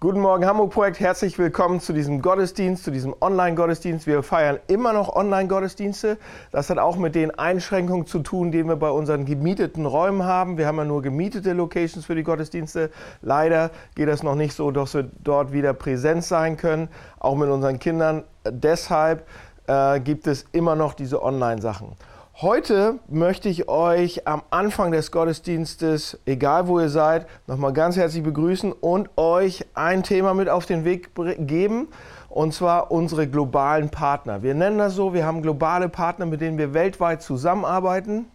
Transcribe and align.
Guten 0.00 0.20
Morgen 0.20 0.46
Hamburg-Projekt, 0.46 1.00
herzlich 1.00 1.40
willkommen 1.40 1.80
zu 1.80 1.92
diesem 1.92 2.22
Gottesdienst, 2.22 2.84
zu 2.84 2.92
diesem 2.92 3.16
Online-Gottesdienst. 3.20 4.06
Wir 4.06 4.22
feiern 4.22 4.60
immer 4.68 4.92
noch 4.92 5.16
Online-Gottesdienste. 5.16 6.18
Das 6.52 6.70
hat 6.70 6.78
auch 6.78 6.94
mit 6.98 7.16
den 7.16 7.36
Einschränkungen 7.36 8.06
zu 8.06 8.20
tun, 8.20 8.52
die 8.52 8.62
wir 8.62 8.76
bei 8.76 8.90
unseren 8.90 9.24
gemieteten 9.24 9.86
Räumen 9.86 10.22
haben. 10.22 10.56
Wir 10.56 10.68
haben 10.68 10.76
ja 10.76 10.84
nur 10.84 11.02
gemietete 11.02 11.52
Locations 11.52 12.06
für 12.06 12.14
die 12.14 12.22
Gottesdienste. 12.22 12.92
Leider 13.22 13.72
geht 13.96 14.06
das 14.06 14.22
noch 14.22 14.36
nicht 14.36 14.54
so, 14.54 14.70
dass 14.70 14.94
wir 14.94 15.10
dort 15.24 15.50
wieder 15.50 15.72
präsent 15.72 16.22
sein 16.22 16.56
können, 16.56 16.90
auch 17.18 17.34
mit 17.34 17.48
unseren 17.48 17.80
Kindern. 17.80 18.22
Deshalb 18.48 19.26
äh, 19.66 19.98
gibt 19.98 20.28
es 20.28 20.46
immer 20.52 20.76
noch 20.76 20.94
diese 20.94 21.20
Online-Sachen. 21.24 21.96
Heute 22.40 23.00
möchte 23.08 23.48
ich 23.48 23.68
euch 23.68 24.28
am 24.28 24.42
Anfang 24.50 24.92
des 24.92 25.10
Gottesdienstes, 25.10 26.20
egal 26.24 26.68
wo 26.68 26.78
ihr 26.78 26.88
seid, 26.88 27.26
nochmal 27.48 27.72
ganz 27.72 27.96
herzlich 27.96 28.22
begrüßen 28.22 28.70
und 28.70 29.10
euch 29.16 29.66
ein 29.74 30.04
Thema 30.04 30.34
mit 30.34 30.48
auf 30.48 30.64
den 30.64 30.84
Weg 30.84 31.10
geben, 31.16 31.88
und 32.28 32.54
zwar 32.54 32.92
unsere 32.92 33.26
globalen 33.26 33.90
Partner. 33.90 34.44
Wir 34.44 34.54
nennen 34.54 34.78
das 34.78 34.94
so, 34.94 35.14
wir 35.14 35.26
haben 35.26 35.42
globale 35.42 35.88
Partner, 35.88 36.26
mit 36.26 36.40
denen 36.40 36.58
wir 36.58 36.74
weltweit 36.74 37.22
zusammenarbeiten. 37.22 38.26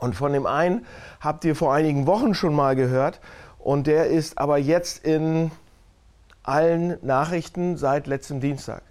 Und 0.00 0.16
von 0.16 0.32
dem 0.32 0.46
einen 0.46 0.84
habt 1.20 1.44
ihr 1.44 1.54
vor 1.54 1.72
einigen 1.72 2.08
Wochen 2.08 2.34
schon 2.34 2.54
mal 2.54 2.74
gehört 2.74 3.20
und 3.60 3.86
der 3.86 4.08
ist 4.08 4.38
aber 4.38 4.58
jetzt 4.58 5.04
in 5.04 5.52
allen 6.42 6.98
Nachrichten 7.02 7.76
seit 7.76 8.08
letztem 8.08 8.40
Dienstag. 8.40 8.82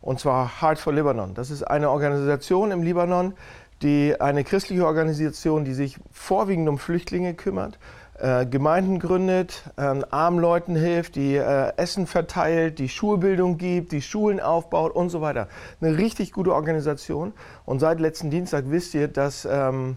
Und 0.00 0.18
zwar 0.18 0.60
Heart 0.60 0.80
for 0.80 0.92
Lebanon. 0.92 1.32
Das 1.34 1.50
ist 1.50 1.62
eine 1.62 1.88
Organisation 1.88 2.72
im 2.72 2.82
Libanon, 2.82 3.34
die 3.82 4.20
eine 4.20 4.44
christliche 4.44 4.86
Organisation, 4.86 5.64
die 5.64 5.74
sich 5.74 5.98
vorwiegend 6.10 6.68
um 6.68 6.78
Flüchtlinge 6.78 7.34
kümmert, 7.34 7.78
äh, 8.18 8.46
Gemeinden 8.46 8.98
gründet, 8.98 9.64
äh, 9.76 10.00
armen 10.10 10.38
Leuten 10.38 10.76
hilft, 10.76 11.16
die 11.16 11.34
äh, 11.34 11.72
Essen 11.76 12.06
verteilt, 12.06 12.78
die 12.78 12.88
Schulbildung 12.88 13.58
gibt, 13.58 13.92
die 13.92 14.02
Schulen 14.02 14.38
aufbaut 14.38 14.94
und 14.94 15.10
so 15.10 15.20
weiter. 15.20 15.48
Eine 15.80 15.98
richtig 15.98 16.32
gute 16.32 16.54
Organisation. 16.54 17.32
Und 17.64 17.80
seit 17.80 17.98
letzten 18.00 18.30
Dienstag 18.30 18.64
wisst 18.68 18.94
ihr, 18.94 19.08
dass 19.08 19.46
ähm, 19.50 19.96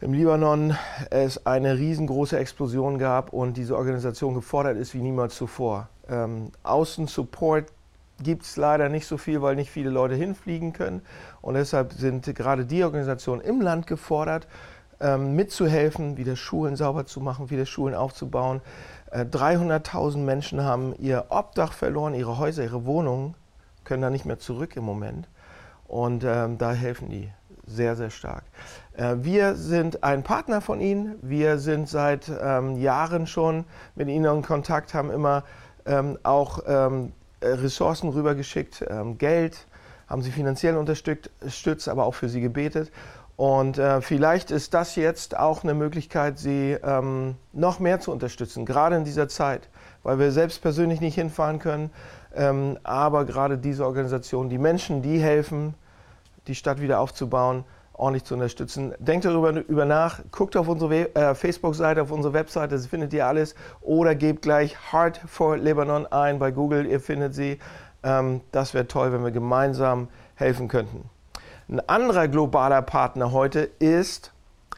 im 0.00 0.12
Libanon 0.12 0.76
es 1.10 1.46
eine 1.46 1.78
riesengroße 1.78 2.36
Explosion 2.36 2.98
gab 2.98 3.32
und 3.32 3.56
diese 3.56 3.76
Organisation 3.76 4.34
gefordert 4.34 4.76
ist 4.76 4.92
wie 4.92 5.00
niemals 5.00 5.36
zuvor. 5.36 5.88
Ähm, 6.08 6.50
Außensupport 6.62 7.66
gibt 8.22 8.44
es 8.44 8.56
leider 8.56 8.88
nicht 8.88 9.06
so 9.06 9.16
viel, 9.16 9.42
weil 9.42 9.56
nicht 9.56 9.70
viele 9.70 9.90
Leute 9.90 10.14
hinfliegen 10.14 10.72
können. 10.72 11.02
Und 11.40 11.54
deshalb 11.54 11.92
sind 11.92 12.32
gerade 12.34 12.64
die 12.64 12.84
Organisationen 12.84 13.42
im 13.42 13.60
Land 13.60 13.86
gefordert, 13.86 14.46
ähm, 15.00 15.34
mitzuhelfen, 15.34 16.16
wieder 16.16 16.36
Schulen 16.36 16.76
sauber 16.76 17.06
zu 17.06 17.20
machen, 17.20 17.50
wieder 17.50 17.66
Schulen 17.66 17.94
aufzubauen. 17.94 18.60
300.000 19.12 20.14
äh, 20.14 20.18
Menschen 20.18 20.62
haben 20.64 20.94
ihr 20.98 21.26
Obdach 21.28 21.72
verloren, 21.72 22.14
ihre 22.14 22.38
Häuser, 22.38 22.64
ihre 22.64 22.84
Wohnungen, 22.84 23.34
können 23.84 24.02
da 24.02 24.10
nicht 24.10 24.24
mehr 24.24 24.38
zurück 24.38 24.76
im 24.76 24.84
Moment. 24.84 25.28
Und 25.86 26.24
ähm, 26.24 26.58
da 26.58 26.72
helfen 26.72 27.10
die 27.10 27.30
sehr, 27.66 27.96
sehr 27.96 28.10
stark. 28.10 28.44
Äh, 28.96 29.16
wir 29.18 29.54
sind 29.56 30.02
ein 30.02 30.22
Partner 30.22 30.60
von 30.60 30.80
ihnen. 30.80 31.16
Wir 31.22 31.58
sind 31.58 31.88
seit 31.88 32.30
ähm, 32.40 32.76
Jahren 32.76 33.26
schon 33.26 33.64
mit 33.94 34.08
ihnen 34.08 34.24
in 34.24 34.42
Kontakt, 34.42 34.94
haben 34.94 35.10
immer 35.10 35.44
ähm, 35.86 36.18
auch 36.22 36.60
ähm, 36.66 37.08
äh, 37.08 37.23
Ressourcen 37.46 38.08
rübergeschickt, 38.08 38.84
ähm, 38.88 39.18
Geld, 39.18 39.66
haben 40.08 40.22
sie 40.22 40.30
finanziell 40.30 40.76
unterstützt, 40.76 41.88
aber 41.88 42.04
auch 42.04 42.14
für 42.14 42.28
sie 42.28 42.40
gebetet. 42.40 42.90
Und 43.36 43.78
äh, 43.78 44.00
vielleicht 44.00 44.50
ist 44.50 44.74
das 44.74 44.94
jetzt 44.94 45.36
auch 45.36 45.64
eine 45.64 45.74
Möglichkeit, 45.74 46.38
sie 46.38 46.76
ähm, 46.84 47.34
noch 47.52 47.80
mehr 47.80 47.98
zu 47.98 48.12
unterstützen, 48.12 48.64
gerade 48.64 48.96
in 48.96 49.04
dieser 49.04 49.28
Zeit, 49.28 49.68
weil 50.04 50.18
wir 50.18 50.30
selbst 50.30 50.62
persönlich 50.62 51.00
nicht 51.00 51.16
hinfahren 51.16 51.58
können. 51.58 51.90
Ähm, 52.34 52.78
aber 52.84 53.24
gerade 53.24 53.58
diese 53.58 53.84
Organisation, 53.84 54.50
die 54.50 54.58
Menschen, 54.58 55.02
die 55.02 55.18
helfen, 55.18 55.74
die 56.46 56.54
Stadt 56.54 56.80
wieder 56.80 57.00
aufzubauen, 57.00 57.64
ordentlich 57.94 58.24
zu 58.24 58.34
unterstützen. 58.34 58.94
Denkt 58.98 59.24
darüber 59.24 59.52
über 59.66 59.84
nach, 59.84 60.20
guckt 60.30 60.56
auf 60.56 60.68
unsere 60.68 61.14
äh, 61.14 61.34
Facebook-Seite, 61.34 62.02
auf 62.02 62.10
unsere 62.10 62.34
Webseite, 62.34 62.74
das 62.74 62.86
findet 62.86 63.12
ihr 63.12 63.26
alles. 63.26 63.54
Oder 63.80 64.14
gebt 64.14 64.42
gleich 64.42 64.76
Heart 64.92 65.20
for 65.26 65.56
Lebanon 65.56 66.06
ein 66.06 66.38
bei 66.38 66.50
Google, 66.50 66.86
ihr 66.86 67.00
findet 67.00 67.34
sie. 67.34 67.58
Ähm, 68.02 68.40
das 68.52 68.74
wäre 68.74 68.86
toll, 68.86 69.12
wenn 69.12 69.24
wir 69.24 69.30
gemeinsam 69.30 70.08
helfen 70.34 70.68
könnten. 70.68 71.08
Ein 71.68 71.80
anderer 71.88 72.28
globaler 72.28 72.82
Partner 72.82 73.32
heute 73.32 73.70
ist 73.78 74.32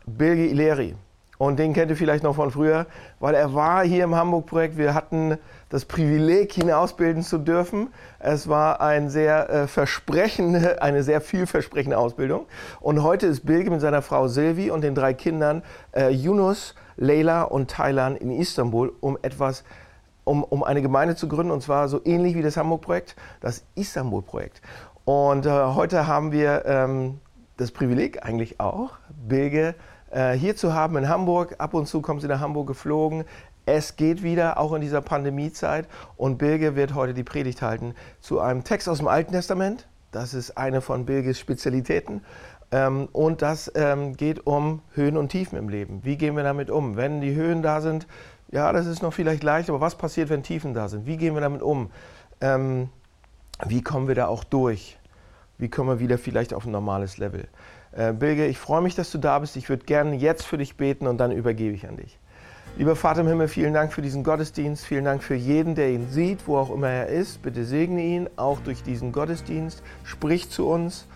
Bilge 0.06 0.46
Ileri. 0.46 0.94
Und 1.38 1.58
den 1.58 1.72
kennt 1.74 1.90
ihr 1.90 1.96
vielleicht 1.96 2.24
noch 2.24 2.34
von 2.34 2.50
früher, 2.50 2.86
weil 3.20 3.34
er 3.34 3.54
war 3.54 3.84
hier 3.84 4.04
im 4.04 4.14
Hamburg-Projekt. 4.14 4.78
Wir 4.78 4.94
hatten 4.94 5.38
das 5.68 5.84
Privileg, 5.84 6.56
ihn 6.56 6.70
ausbilden 6.70 7.22
zu 7.22 7.38
dürfen. 7.38 7.88
Es 8.18 8.48
war 8.48 8.80
ein 8.80 9.10
sehr 9.10 9.50
äh, 9.50 9.66
versprechende, 9.66 10.80
eine 10.82 11.02
sehr 11.02 11.20
vielversprechende 11.20 11.98
Ausbildung. 11.98 12.46
Und 12.80 13.02
heute 13.02 13.26
ist 13.26 13.44
Bilge 13.44 13.70
mit 13.70 13.80
seiner 13.80 14.02
Frau 14.02 14.28
Silvi 14.28 14.70
und 14.70 14.82
den 14.82 14.94
drei 14.94 15.12
Kindern 15.12 15.62
äh, 15.92 16.10
Yunus, 16.10 16.74
Leila 16.96 17.42
und 17.42 17.70
Thailand 17.70 18.18
in 18.18 18.30
Istanbul, 18.30 18.92
um 19.00 19.18
etwas 19.22 19.64
um, 20.24 20.42
um 20.42 20.64
eine 20.64 20.82
Gemeinde 20.82 21.14
zu 21.14 21.28
gründen, 21.28 21.52
und 21.52 21.62
zwar 21.62 21.88
so 21.88 22.00
ähnlich 22.04 22.34
wie 22.34 22.42
das 22.42 22.56
Hamburg-Projekt, 22.56 23.14
das 23.40 23.64
Istanbul-Projekt. 23.76 24.60
Und 25.04 25.46
äh, 25.46 25.50
heute 25.50 26.08
haben 26.08 26.32
wir 26.32 26.64
ähm, 26.66 27.20
das 27.56 27.70
Privileg 27.70 28.24
eigentlich 28.24 28.58
auch, 28.58 28.94
Bilge 29.28 29.76
äh, 30.10 30.32
hier 30.32 30.56
zu 30.56 30.74
haben 30.74 30.96
in 30.96 31.08
Hamburg. 31.08 31.56
Ab 31.58 31.74
und 31.74 31.86
zu 31.86 32.00
kommen 32.00 32.20
sie 32.20 32.28
nach 32.28 32.40
Hamburg 32.40 32.66
geflogen. 32.66 33.24
Es 33.64 33.96
geht 33.96 34.22
wieder, 34.22 34.58
auch 34.58 34.72
in 34.72 34.80
dieser 34.80 35.00
Pandemiezeit. 35.00 35.88
Und 36.16 36.38
Bilge 36.38 36.76
wird 36.76 36.94
heute 36.94 37.14
die 37.14 37.24
Predigt 37.24 37.62
halten 37.62 37.94
zu 38.20 38.40
einem 38.40 38.64
Text 38.64 38.88
aus 38.88 38.98
dem 38.98 39.08
Alten 39.08 39.32
Testament. 39.32 39.88
Das 40.12 40.34
ist 40.34 40.56
eine 40.56 40.80
von 40.80 41.04
Bilges 41.04 41.38
Spezialitäten. 41.38 42.22
Ähm, 42.70 43.08
und 43.12 43.42
das 43.42 43.70
ähm, 43.74 44.16
geht 44.16 44.46
um 44.46 44.82
Höhen 44.94 45.16
und 45.16 45.28
Tiefen 45.28 45.58
im 45.58 45.68
Leben. 45.68 46.04
Wie 46.04 46.16
gehen 46.16 46.36
wir 46.36 46.42
damit 46.42 46.70
um? 46.70 46.96
Wenn 46.96 47.20
die 47.20 47.34
Höhen 47.34 47.62
da 47.62 47.80
sind, 47.80 48.06
ja, 48.50 48.72
das 48.72 48.86
ist 48.86 49.02
noch 49.02 49.12
vielleicht 49.12 49.42
leicht, 49.42 49.68
aber 49.68 49.80
was 49.80 49.96
passiert, 49.96 50.28
wenn 50.30 50.42
Tiefen 50.42 50.74
da 50.74 50.88
sind? 50.88 51.06
Wie 51.06 51.16
gehen 51.16 51.34
wir 51.34 51.40
damit 51.40 51.62
um? 51.62 51.90
Ähm, 52.40 52.88
wie 53.66 53.82
kommen 53.82 54.08
wir 54.08 54.14
da 54.14 54.26
auch 54.26 54.44
durch? 54.44 54.98
Wie 55.58 55.68
kommen 55.68 55.88
wir 55.88 56.00
wieder 56.00 56.18
vielleicht 56.18 56.54
auf 56.54 56.66
ein 56.66 56.70
normales 56.70 57.18
Level? 57.18 57.48
Äh, 57.92 58.12
Bilge, 58.12 58.46
ich 58.46 58.58
freue 58.58 58.82
mich, 58.82 58.94
dass 58.94 59.10
du 59.10 59.18
da 59.18 59.38
bist. 59.38 59.56
Ich 59.56 59.68
würde 59.68 59.84
gerne 59.84 60.14
jetzt 60.16 60.44
für 60.44 60.58
dich 60.58 60.76
beten 60.76 61.06
und 61.06 61.18
dann 61.18 61.32
übergebe 61.32 61.74
ich 61.74 61.88
an 61.88 61.96
dich. 61.96 62.18
Lieber 62.78 62.94
Vater 62.94 63.22
im 63.22 63.28
Himmel, 63.28 63.48
vielen 63.48 63.72
Dank 63.72 63.92
für 63.92 64.02
diesen 64.02 64.22
Gottesdienst. 64.22 64.84
Vielen 64.84 65.06
Dank 65.06 65.22
für 65.22 65.34
jeden, 65.34 65.74
der 65.74 65.90
ihn 65.90 66.10
sieht, 66.10 66.46
wo 66.46 66.58
auch 66.58 66.70
immer 66.70 66.88
er 66.88 67.06
ist. 67.06 67.40
Bitte 67.42 67.64
segne 67.64 68.02
ihn 68.02 68.28
auch 68.36 68.60
durch 68.60 68.82
diesen 68.82 69.12
Gottesdienst. 69.12 69.82
Sprich 70.04 70.50
zu 70.50 70.68
uns, 70.68 71.06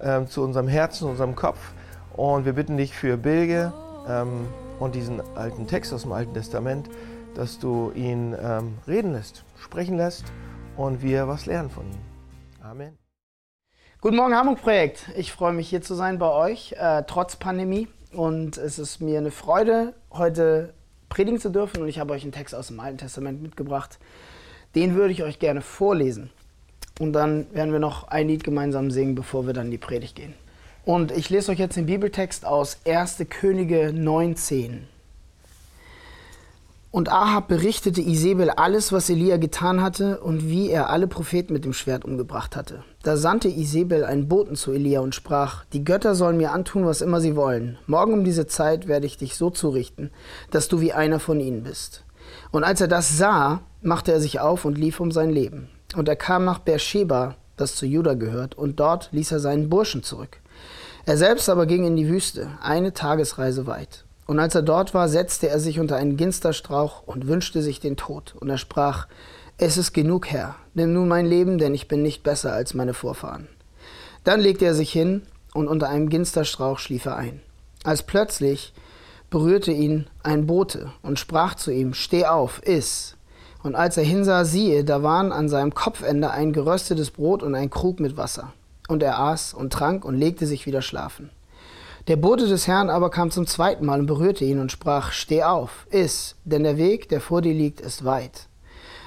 ähm, 0.00 0.28
zu 0.28 0.42
unserem 0.42 0.68
Herzen, 0.68 1.08
unserem 1.08 1.34
Kopf. 1.34 1.72
Und 2.14 2.44
wir 2.44 2.52
bitten 2.52 2.76
dich 2.76 2.94
für 2.94 3.16
Bilge 3.16 3.72
ähm, 4.06 4.46
und 4.78 4.94
diesen 4.94 5.22
alten 5.36 5.66
Text 5.66 5.94
aus 5.94 6.02
dem 6.02 6.12
Alten 6.12 6.34
Testament, 6.34 6.90
dass 7.34 7.58
du 7.58 7.92
ihn 7.94 8.34
ähm, 8.38 8.74
reden 8.86 9.12
lässt, 9.12 9.44
sprechen 9.58 9.96
lässt 9.96 10.24
und 10.76 11.02
wir 11.02 11.28
was 11.28 11.46
lernen 11.46 11.70
von 11.70 11.86
ihm. 11.86 11.98
Amen. 12.62 13.05
Guten 14.06 14.18
Morgen, 14.18 14.36
Hamburg-Projekt. 14.36 15.10
Ich 15.16 15.32
freue 15.32 15.52
mich 15.52 15.68
hier 15.68 15.82
zu 15.82 15.96
sein 15.96 16.20
bei 16.20 16.30
euch, 16.30 16.76
äh, 16.78 17.02
trotz 17.08 17.34
Pandemie. 17.34 17.88
Und 18.12 18.56
es 18.56 18.78
ist 18.78 19.00
mir 19.00 19.18
eine 19.18 19.32
Freude, 19.32 19.94
heute 20.12 20.74
predigen 21.08 21.40
zu 21.40 21.48
dürfen. 21.48 21.82
Und 21.82 21.88
ich 21.88 21.98
habe 21.98 22.12
euch 22.12 22.22
einen 22.22 22.30
Text 22.30 22.54
aus 22.54 22.68
dem 22.68 22.78
Alten 22.78 22.98
Testament 22.98 23.42
mitgebracht. 23.42 23.98
Den 24.76 24.94
würde 24.94 25.10
ich 25.10 25.24
euch 25.24 25.40
gerne 25.40 25.60
vorlesen. 25.60 26.30
Und 27.00 27.14
dann 27.14 27.52
werden 27.52 27.72
wir 27.72 27.80
noch 27.80 28.06
ein 28.06 28.28
Lied 28.28 28.44
gemeinsam 28.44 28.92
singen, 28.92 29.16
bevor 29.16 29.44
wir 29.44 29.54
dann 29.54 29.64
in 29.64 29.70
die 29.72 29.78
Predigt 29.78 30.14
gehen. 30.14 30.34
Und 30.84 31.10
ich 31.10 31.28
lese 31.28 31.50
euch 31.50 31.58
jetzt 31.58 31.76
den 31.76 31.86
Bibeltext 31.86 32.46
aus 32.46 32.78
1. 32.86 33.26
Könige 33.28 33.92
19. 33.92 34.86
Und 36.90 37.10
Ahab 37.10 37.48
berichtete 37.48 38.00
Isabel 38.00 38.48
alles, 38.48 38.90
was 38.90 39.10
Elia 39.10 39.36
getan 39.36 39.82
hatte 39.82 40.20
und 40.20 40.48
wie 40.48 40.70
er 40.70 40.88
alle 40.88 41.06
Propheten 41.06 41.52
mit 41.52 41.64
dem 41.64 41.72
Schwert 41.72 42.04
umgebracht 42.04 42.56
hatte. 42.56 42.84
Da 43.02 43.16
sandte 43.16 43.48
Isabel 43.48 44.04
einen 44.04 44.28
Boten 44.28 44.56
zu 44.56 44.72
Elia 44.72 45.00
und 45.00 45.14
sprach: 45.14 45.64
Die 45.72 45.84
Götter 45.84 46.14
sollen 46.14 46.38
mir 46.38 46.52
antun, 46.52 46.86
was 46.86 47.02
immer 47.02 47.20
sie 47.20 47.36
wollen. 47.36 47.76
Morgen 47.86 48.14
um 48.14 48.24
diese 48.24 48.46
Zeit 48.46 48.88
werde 48.88 49.06
ich 49.06 49.18
dich 49.18 49.36
so 49.36 49.50
zurichten, 49.50 50.10
dass 50.50 50.68
du 50.68 50.80
wie 50.80 50.92
einer 50.92 51.20
von 51.20 51.38
ihnen 51.40 51.64
bist. 51.64 52.04
Und 52.50 52.64
als 52.64 52.80
er 52.80 52.88
das 52.88 53.18
sah, 53.18 53.60
machte 53.82 54.12
er 54.12 54.20
sich 54.20 54.40
auf 54.40 54.64
und 54.64 54.78
lief 54.78 54.98
um 54.98 55.10
sein 55.10 55.30
Leben. 55.30 55.68
Und 55.96 56.08
er 56.08 56.16
kam 56.16 56.44
nach 56.44 56.60
Beersheba, 56.60 57.36
das 57.56 57.74
zu 57.74 57.84
Juda 57.84 58.14
gehört, 58.14 58.56
und 58.56 58.80
dort 58.80 59.10
ließ 59.12 59.32
er 59.32 59.40
seinen 59.40 59.68
Burschen 59.68 60.02
zurück. 60.02 60.38
Er 61.04 61.16
selbst 61.16 61.48
aber 61.48 61.66
ging 61.66 61.84
in 61.84 61.96
die 61.96 62.08
Wüste, 62.08 62.48
eine 62.62 62.92
Tagesreise 62.92 63.66
weit. 63.66 64.05
Und 64.26 64.40
als 64.40 64.54
er 64.54 64.62
dort 64.62 64.92
war, 64.92 65.08
setzte 65.08 65.48
er 65.48 65.60
sich 65.60 65.78
unter 65.78 65.96
einen 65.96 66.16
Ginsterstrauch 66.16 67.02
und 67.06 67.28
wünschte 67.28 67.62
sich 67.62 67.80
den 67.80 67.96
Tod. 67.96 68.34
Und 68.38 68.50
er 68.50 68.58
sprach, 68.58 69.06
es 69.58 69.76
ist 69.76 69.92
genug, 69.92 70.26
Herr, 70.26 70.56
nimm 70.74 70.92
nun 70.92 71.08
mein 71.08 71.26
Leben, 71.26 71.58
denn 71.58 71.74
ich 71.74 71.88
bin 71.88 72.02
nicht 72.02 72.22
besser 72.22 72.52
als 72.52 72.74
meine 72.74 72.92
Vorfahren. 72.92 73.48
Dann 74.24 74.40
legte 74.40 74.64
er 74.64 74.74
sich 74.74 74.90
hin 74.90 75.22
und 75.54 75.68
unter 75.68 75.88
einem 75.88 76.08
Ginsterstrauch 76.08 76.78
schlief 76.78 77.06
er 77.06 77.16
ein. 77.16 77.40
Als 77.84 78.02
plötzlich 78.02 78.74
berührte 79.30 79.70
ihn 79.70 80.08
ein 80.22 80.46
Bote 80.46 80.92
und 81.02 81.18
sprach 81.18 81.54
zu 81.54 81.70
ihm, 81.70 81.94
Steh 81.94 82.26
auf, 82.26 82.60
iss. 82.66 83.16
Und 83.62 83.74
als 83.74 83.96
er 83.96 84.04
hinsah, 84.04 84.44
siehe, 84.44 84.84
da 84.84 85.02
waren 85.02 85.32
an 85.32 85.48
seinem 85.48 85.74
Kopfende 85.74 86.30
ein 86.30 86.52
geröstetes 86.52 87.10
Brot 87.10 87.42
und 87.42 87.54
ein 87.54 87.70
Krug 87.70 88.00
mit 88.00 88.16
Wasser. 88.16 88.52
Und 88.88 89.02
er 89.02 89.18
aß 89.18 89.54
und 89.54 89.72
trank 89.72 90.04
und 90.04 90.16
legte 90.16 90.46
sich 90.46 90.66
wieder 90.66 90.82
schlafen. 90.82 91.30
Der 92.08 92.14
Bote 92.14 92.46
des 92.46 92.68
Herrn 92.68 92.88
aber 92.88 93.10
kam 93.10 93.32
zum 93.32 93.48
zweiten 93.48 93.84
Mal 93.84 93.98
und 93.98 94.06
berührte 94.06 94.44
ihn 94.44 94.60
und 94.60 94.70
sprach, 94.70 95.10
Steh 95.10 95.42
auf, 95.42 95.88
iss, 95.90 96.36
denn 96.44 96.62
der 96.62 96.76
Weg, 96.76 97.08
der 97.08 97.20
vor 97.20 97.42
dir 97.42 97.52
liegt, 97.52 97.80
ist 97.80 98.04
weit. 98.04 98.46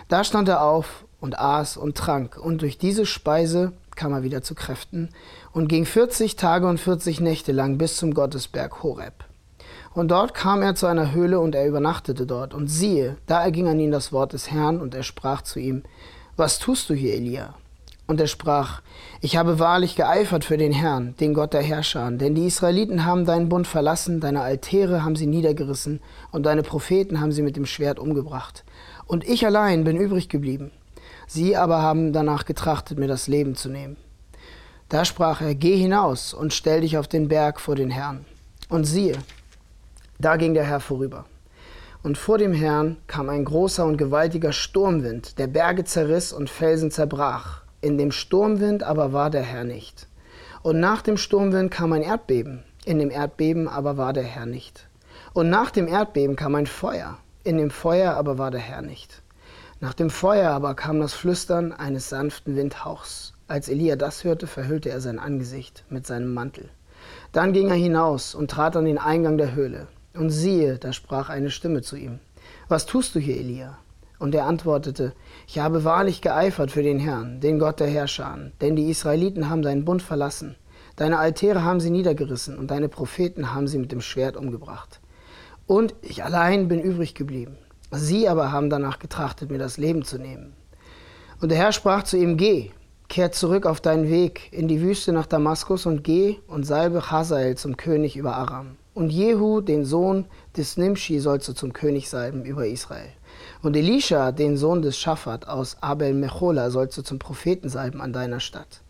Da 0.09 0.25
stand 0.25 0.49
er 0.49 0.63
auf 0.63 1.05
und 1.21 1.39
aß 1.39 1.77
und 1.77 1.95
trank, 1.95 2.37
und 2.37 2.61
durch 2.61 2.77
diese 2.77 3.05
Speise 3.05 3.71
kam 3.95 4.11
er 4.11 4.23
wieder 4.23 4.41
zu 4.41 4.53
Kräften 4.53 5.09
und 5.53 5.69
ging 5.69 5.85
40 5.85 6.35
Tage 6.35 6.67
und 6.67 6.77
40 6.77 7.21
Nächte 7.21 7.53
lang 7.53 7.77
bis 7.77 7.95
zum 7.95 8.13
Gottesberg 8.13 8.83
Horeb. 8.83 9.23
Und 9.93 10.09
dort 10.11 10.33
kam 10.33 10.61
er 10.61 10.75
zu 10.75 10.85
einer 10.85 11.13
Höhle 11.13 11.39
und 11.39 11.55
er 11.55 11.67
übernachtete 11.67 12.25
dort. 12.25 12.53
Und 12.53 12.67
siehe, 12.67 13.15
da 13.27 13.41
erging 13.41 13.69
an 13.69 13.79
ihn 13.79 13.91
das 13.91 14.11
Wort 14.11 14.33
des 14.33 14.51
Herrn 14.51 14.81
und 14.81 14.93
er 14.93 15.03
sprach 15.03 15.41
zu 15.41 15.59
ihm, 15.59 15.83
Was 16.35 16.59
tust 16.59 16.89
du 16.89 16.93
hier, 16.93 17.13
Elia? 17.13 17.55
Und 18.09 18.19
er 18.19 18.25
sprach, 18.25 18.81
Ich 19.21 19.37
habe 19.37 19.59
wahrlich 19.59 19.95
geeifert 19.95 20.43
für 20.43 20.57
den 20.57 20.71
Herrn, 20.71 21.13
den 21.19 21.35
Gott 21.35 21.53
der 21.53 21.61
Herrscher, 21.61 22.09
denn 22.09 22.33
die 22.33 22.47
Israeliten 22.47 23.05
haben 23.05 23.23
deinen 23.23 23.49
Bund 23.49 23.67
verlassen, 23.67 24.19
deine 24.19 24.41
Altäre 24.41 25.03
haben 25.03 25.15
sie 25.15 25.27
niedergerissen 25.27 26.01
und 26.31 26.47
deine 26.47 26.63
Propheten 26.63 27.21
haben 27.21 27.31
sie 27.31 27.43
mit 27.43 27.55
dem 27.55 27.67
Schwert 27.67 27.99
umgebracht. 27.99 28.63
Und 29.05 29.29
ich 29.29 29.45
allein 29.45 29.83
bin 29.83 29.95
übrig 29.95 30.27
geblieben. 30.27 30.71
Sie 31.27 31.55
aber 31.55 31.83
haben 31.83 32.11
danach 32.11 32.45
getrachtet, 32.45 32.97
mir 32.97 33.07
das 33.07 33.27
Leben 33.27 33.53
zu 33.53 33.69
nehmen. 33.69 33.95
Da 34.89 35.05
sprach 35.05 35.41
er, 35.41 35.53
Geh 35.53 35.77
hinaus 35.77 36.33
und 36.33 36.51
stell 36.51 36.81
dich 36.81 36.97
auf 36.97 37.07
den 37.07 37.27
Berg 37.27 37.61
vor 37.61 37.75
den 37.75 37.91
Herrn. 37.91 38.25
Und 38.69 38.85
siehe, 38.85 39.19
da 40.17 40.35
ging 40.37 40.55
der 40.55 40.65
Herr 40.65 40.79
vorüber. 40.79 41.25
Und 42.01 42.17
vor 42.17 42.39
dem 42.39 42.53
Herrn 42.53 42.97
kam 43.05 43.29
ein 43.29 43.45
großer 43.45 43.85
und 43.85 43.97
gewaltiger 43.97 44.51
Sturmwind, 44.51 45.37
der 45.37 45.45
Berge 45.45 45.83
zerriss 45.83 46.33
und 46.33 46.49
Felsen 46.49 46.89
zerbrach. 46.89 47.68
In 47.81 47.97
dem 47.97 48.11
Sturmwind 48.11 48.83
aber 48.83 49.13
war 49.13 49.29
der 49.29 49.43
Herr 49.43 49.63
nicht. 49.63 50.07
Und 50.61 50.79
nach 50.79 51.01
dem 51.01 51.17
Sturmwind 51.17 51.71
kam 51.71 51.93
ein 51.93 52.01
Erdbeben, 52.01 52.63
in 52.83 52.99
dem 52.99 53.09
Erdbeben 53.09 53.67
aber 53.69 53.95
war 53.95 54.11
der 54.11 54.23
Herr 54.23 54.45
nicht. 54.45 54.87
Und 55.33 55.49
nach 55.49 55.71
dem 55.71 55.87
Erdbeben 55.87 56.35
kam 56.35 56.55
ein 56.55 56.67
Feuer, 56.67 57.17
in 57.43 57.57
dem 57.57 57.71
Feuer 57.71 58.15
aber 58.15 58.37
war 58.37 58.51
der 58.51 58.59
Herr 58.59 58.81
nicht. 58.81 59.21
Nach 59.79 59.93
dem 59.93 60.09
Feuer 60.09 60.51
aber 60.51 60.75
kam 60.75 60.99
das 60.99 61.13
Flüstern 61.13 61.71
eines 61.71 62.09
sanften 62.09 62.57
Windhauchs. 62.57 63.33
Als 63.47 63.69
Elia 63.69 63.95
das 63.95 64.25
hörte, 64.25 64.45
verhüllte 64.45 64.89
er 64.89 64.99
sein 64.99 65.17
Angesicht 65.17 65.85
mit 65.89 66.05
seinem 66.05 66.33
Mantel. 66.33 66.69
Dann 67.31 67.53
ging 67.53 67.69
er 67.69 67.75
hinaus 67.75 68.35
und 68.35 68.51
trat 68.51 68.75
an 68.75 68.83
den 68.83 68.97
Eingang 68.97 69.37
der 69.37 69.55
Höhle. 69.55 69.87
Und 70.13 70.31
siehe, 70.31 70.77
da 70.79 70.91
sprach 70.91 71.29
eine 71.29 71.49
Stimme 71.49 71.81
zu 71.81 71.95
ihm, 71.95 72.19
Was 72.67 72.85
tust 72.85 73.15
du 73.15 73.19
hier, 73.19 73.37
Elia? 73.37 73.77
Und 74.17 74.35
er 74.35 74.47
antwortete, 74.47 75.13
Ich 75.51 75.57
habe 75.57 75.83
wahrlich 75.83 76.21
geeifert 76.21 76.69
für 76.69 76.83
den 76.83 76.99
Herrn, 76.99 77.39
den 77.39 77.57
Gott 77.57 77.79
der 77.79 77.87
Herrscher, 77.87 78.37
denn 78.61 78.75
die 78.75 78.87
Israeliten 78.87 79.49
haben 79.49 79.63
deinen 79.63 79.83
Bund 79.83 80.03
verlassen. 80.03 80.55
Deine 80.95 81.17
Altäre 81.17 81.63
haben 81.63 81.79
sie 81.79 81.89
niedergerissen 81.89 82.55
und 82.55 82.69
deine 82.69 82.87
Propheten 82.87 83.51
haben 83.51 83.67
sie 83.67 83.79
mit 83.79 83.91
dem 83.91 83.99
Schwert 83.99 84.37
umgebracht. 84.37 84.99
Und 85.65 85.95
ich 86.03 86.23
allein 86.23 86.67
bin 86.67 86.79
übrig 86.79 87.15
geblieben. 87.15 87.57
Sie 87.89 88.29
aber 88.29 88.51
haben 88.51 88.69
danach 88.69 88.99
getrachtet, 88.99 89.49
mir 89.49 89.57
das 89.57 89.77
Leben 89.79 90.03
zu 90.03 90.19
nehmen. 90.19 90.53
Und 91.41 91.49
der 91.49 91.57
Herr 91.57 91.71
sprach 91.71 92.03
zu 92.03 92.15
ihm, 92.15 92.37
Geh, 92.37 92.69
kehr 93.07 93.31
zurück 93.31 93.65
auf 93.65 93.81
deinen 93.81 94.07
Weg 94.07 94.53
in 94.53 94.67
die 94.67 94.81
Wüste 94.81 95.13
nach 95.13 95.25
Damaskus 95.25 95.87
und 95.87 96.03
geh 96.03 96.37
und 96.45 96.63
salbe 96.63 97.09
Hazael 97.09 97.57
zum 97.57 97.75
König 97.75 98.15
über 98.15 98.35
Aram. 98.35 98.77
Und 98.93 99.09
Jehu, 99.09 99.61
den 99.61 99.83
Sohn 99.83 100.25
des 100.55 100.77
Nimshi, 100.77 101.17
sollst 101.17 101.47
du 101.47 101.53
zum 101.53 101.73
König 101.73 102.07
salben 102.07 102.45
über 102.45 102.67
Israel. 102.67 103.09
Und 103.61 103.75
Elisha, 103.75 104.31
den 104.31 104.55
Sohn 104.55 104.81
des 104.81 104.97
Schafat 104.97 105.47
aus 105.47 105.77
Abel 105.81 106.13
Mechola, 106.13 106.69
sollst 106.69 106.97
du 106.97 107.01
zum 107.01 107.19
Propheten 107.19 107.67
salben 107.67 107.99
an 107.99 108.13
deiner 108.13 108.39
Stadt. 108.39 108.81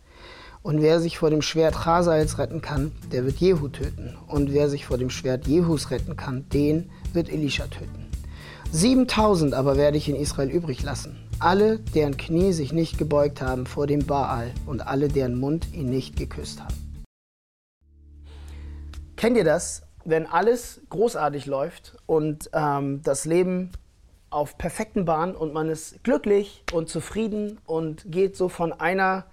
Und 0.62 0.80
wer 0.80 1.00
sich 1.00 1.18
vor 1.18 1.30
dem 1.30 1.42
Schwert 1.42 1.74
Chasaels 1.74 2.38
retten 2.38 2.60
kann, 2.60 2.92
der 3.10 3.24
wird 3.24 3.38
Jehu 3.38 3.68
töten. 3.68 4.16
Und 4.28 4.52
wer 4.52 4.68
sich 4.68 4.86
vor 4.86 4.96
dem 4.96 5.10
Schwert 5.10 5.48
Jehus 5.48 5.90
retten 5.90 6.16
kann, 6.16 6.48
den 6.50 6.88
wird 7.12 7.28
Elisha 7.28 7.66
töten. 7.66 8.06
7000 8.70 9.54
aber 9.54 9.76
werde 9.76 9.96
ich 9.96 10.08
in 10.08 10.14
Israel 10.14 10.50
übrig 10.50 10.82
lassen. 10.84 11.18
Alle, 11.40 11.80
deren 11.80 12.16
Knie 12.16 12.52
sich 12.52 12.72
nicht 12.72 12.96
gebeugt 12.96 13.42
haben 13.42 13.66
vor 13.66 13.88
dem 13.88 14.06
Baal 14.06 14.52
und 14.66 14.86
alle, 14.86 15.08
deren 15.08 15.40
Mund 15.40 15.72
ihn 15.72 15.90
nicht 15.90 16.14
geküsst 16.16 16.60
haben. 16.62 17.04
Kennt 19.16 19.36
ihr 19.36 19.44
das? 19.44 19.82
wenn 20.04 20.26
alles 20.26 20.80
großartig 20.88 21.46
läuft 21.46 21.96
und 22.06 22.50
ähm, 22.52 23.02
das 23.02 23.24
Leben 23.24 23.70
auf 24.30 24.58
perfekten 24.58 25.04
Bahnen 25.04 25.34
und 25.34 25.52
man 25.52 25.68
ist 25.68 26.02
glücklich 26.04 26.64
und 26.72 26.88
zufrieden 26.88 27.58
und 27.66 28.10
geht 28.10 28.36
so 28.36 28.48
von 28.48 28.72
einer 28.72 29.26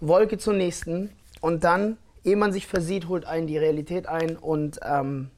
Wolke 0.00 0.38
zur 0.38 0.54
nächsten 0.54 1.10
und 1.40 1.64
dann, 1.64 1.98
ehe 2.24 2.36
man 2.36 2.52
sich 2.52 2.66
versieht, 2.66 3.08
holt 3.08 3.26
einen 3.26 3.46
die 3.46 3.58
Realität 3.58 4.06
ein 4.06 4.36
und 4.36 4.80
ähm, 4.82 5.30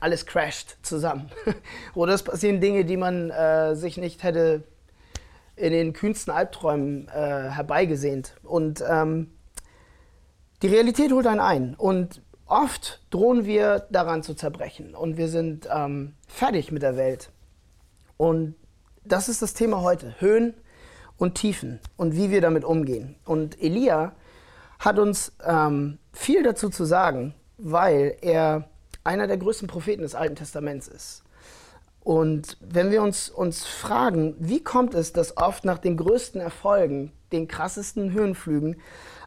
alles 0.00 0.26
crasht 0.26 0.76
zusammen. 0.82 1.30
Oder 1.94 2.14
es 2.14 2.22
passieren 2.22 2.60
Dinge, 2.60 2.84
die 2.84 2.96
man 2.96 3.30
äh, 3.30 3.74
sich 3.74 3.96
nicht 3.96 4.22
hätte 4.22 4.64
in 5.54 5.72
den 5.72 5.94
kühnsten 5.94 6.32
Albträumen 6.32 7.08
äh, 7.08 7.50
herbeigesehnt. 7.50 8.36
Und 8.42 8.84
ähm, 8.86 9.30
die 10.62 10.68
Realität 10.68 11.12
holt 11.12 11.26
einen 11.26 11.40
ein. 11.40 11.74
Und 11.74 12.20
Oft 12.46 13.00
drohen 13.10 13.44
wir 13.44 13.86
daran 13.90 14.22
zu 14.22 14.34
zerbrechen 14.34 14.94
und 14.94 15.16
wir 15.16 15.28
sind 15.28 15.68
ähm, 15.72 16.14
fertig 16.28 16.70
mit 16.70 16.82
der 16.82 16.96
Welt. 16.96 17.30
Und 18.16 18.54
das 19.04 19.28
ist 19.28 19.42
das 19.42 19.54
Thema 19.54 19.82
heute, 19.82 20.14
Höhen 20.20 20.54
und 21.16 21.34
Tiefen 21.34 21.80
und 21.96 22.14
wie 22.16 22.30
wir 22.30 22.40
damit 22.40 22.64
umgehen. 22.64 23.16
Und 23.24 23.60
Elia 23.62 24.12
hat 24.78 24.98
uns 24.98 25.32
ähm, 25.44 25.98
viel 26.12 26.42
dazu 26.42 26.68
zu 26.68 26.84
sagen, 26.84 27.34
weil 27.58 28.16
er 28.20 28.68
einer 29.04 29.26
der 29.26 29.36
größten 29.36 29.68
Propheten 29.68 30.02
des 30.02 30.14
Alten 30.14 30.36
Testaments 30.36 30.88
ist. 30.88 31.22
Und 32.00 32.56
wenn 32.60 32.90
wir 32.90 33.02
uns, 33.02 33.28
uns 33.28 33.66
fragen, 33.66 34.36
wie 34.38 34.62
kommt 34.62 34.94
es, 34.94 35.12
dass 35.12 35.36
oft 35.36 35.64
nach 35.64 35.78
den 35.78 35.96
größten 35.96 36.40
Erfolgen, 36.40 37.12
den 37.32 37.48
krassesten 37.48 38.12
Höhenflügen, 38.12 38.76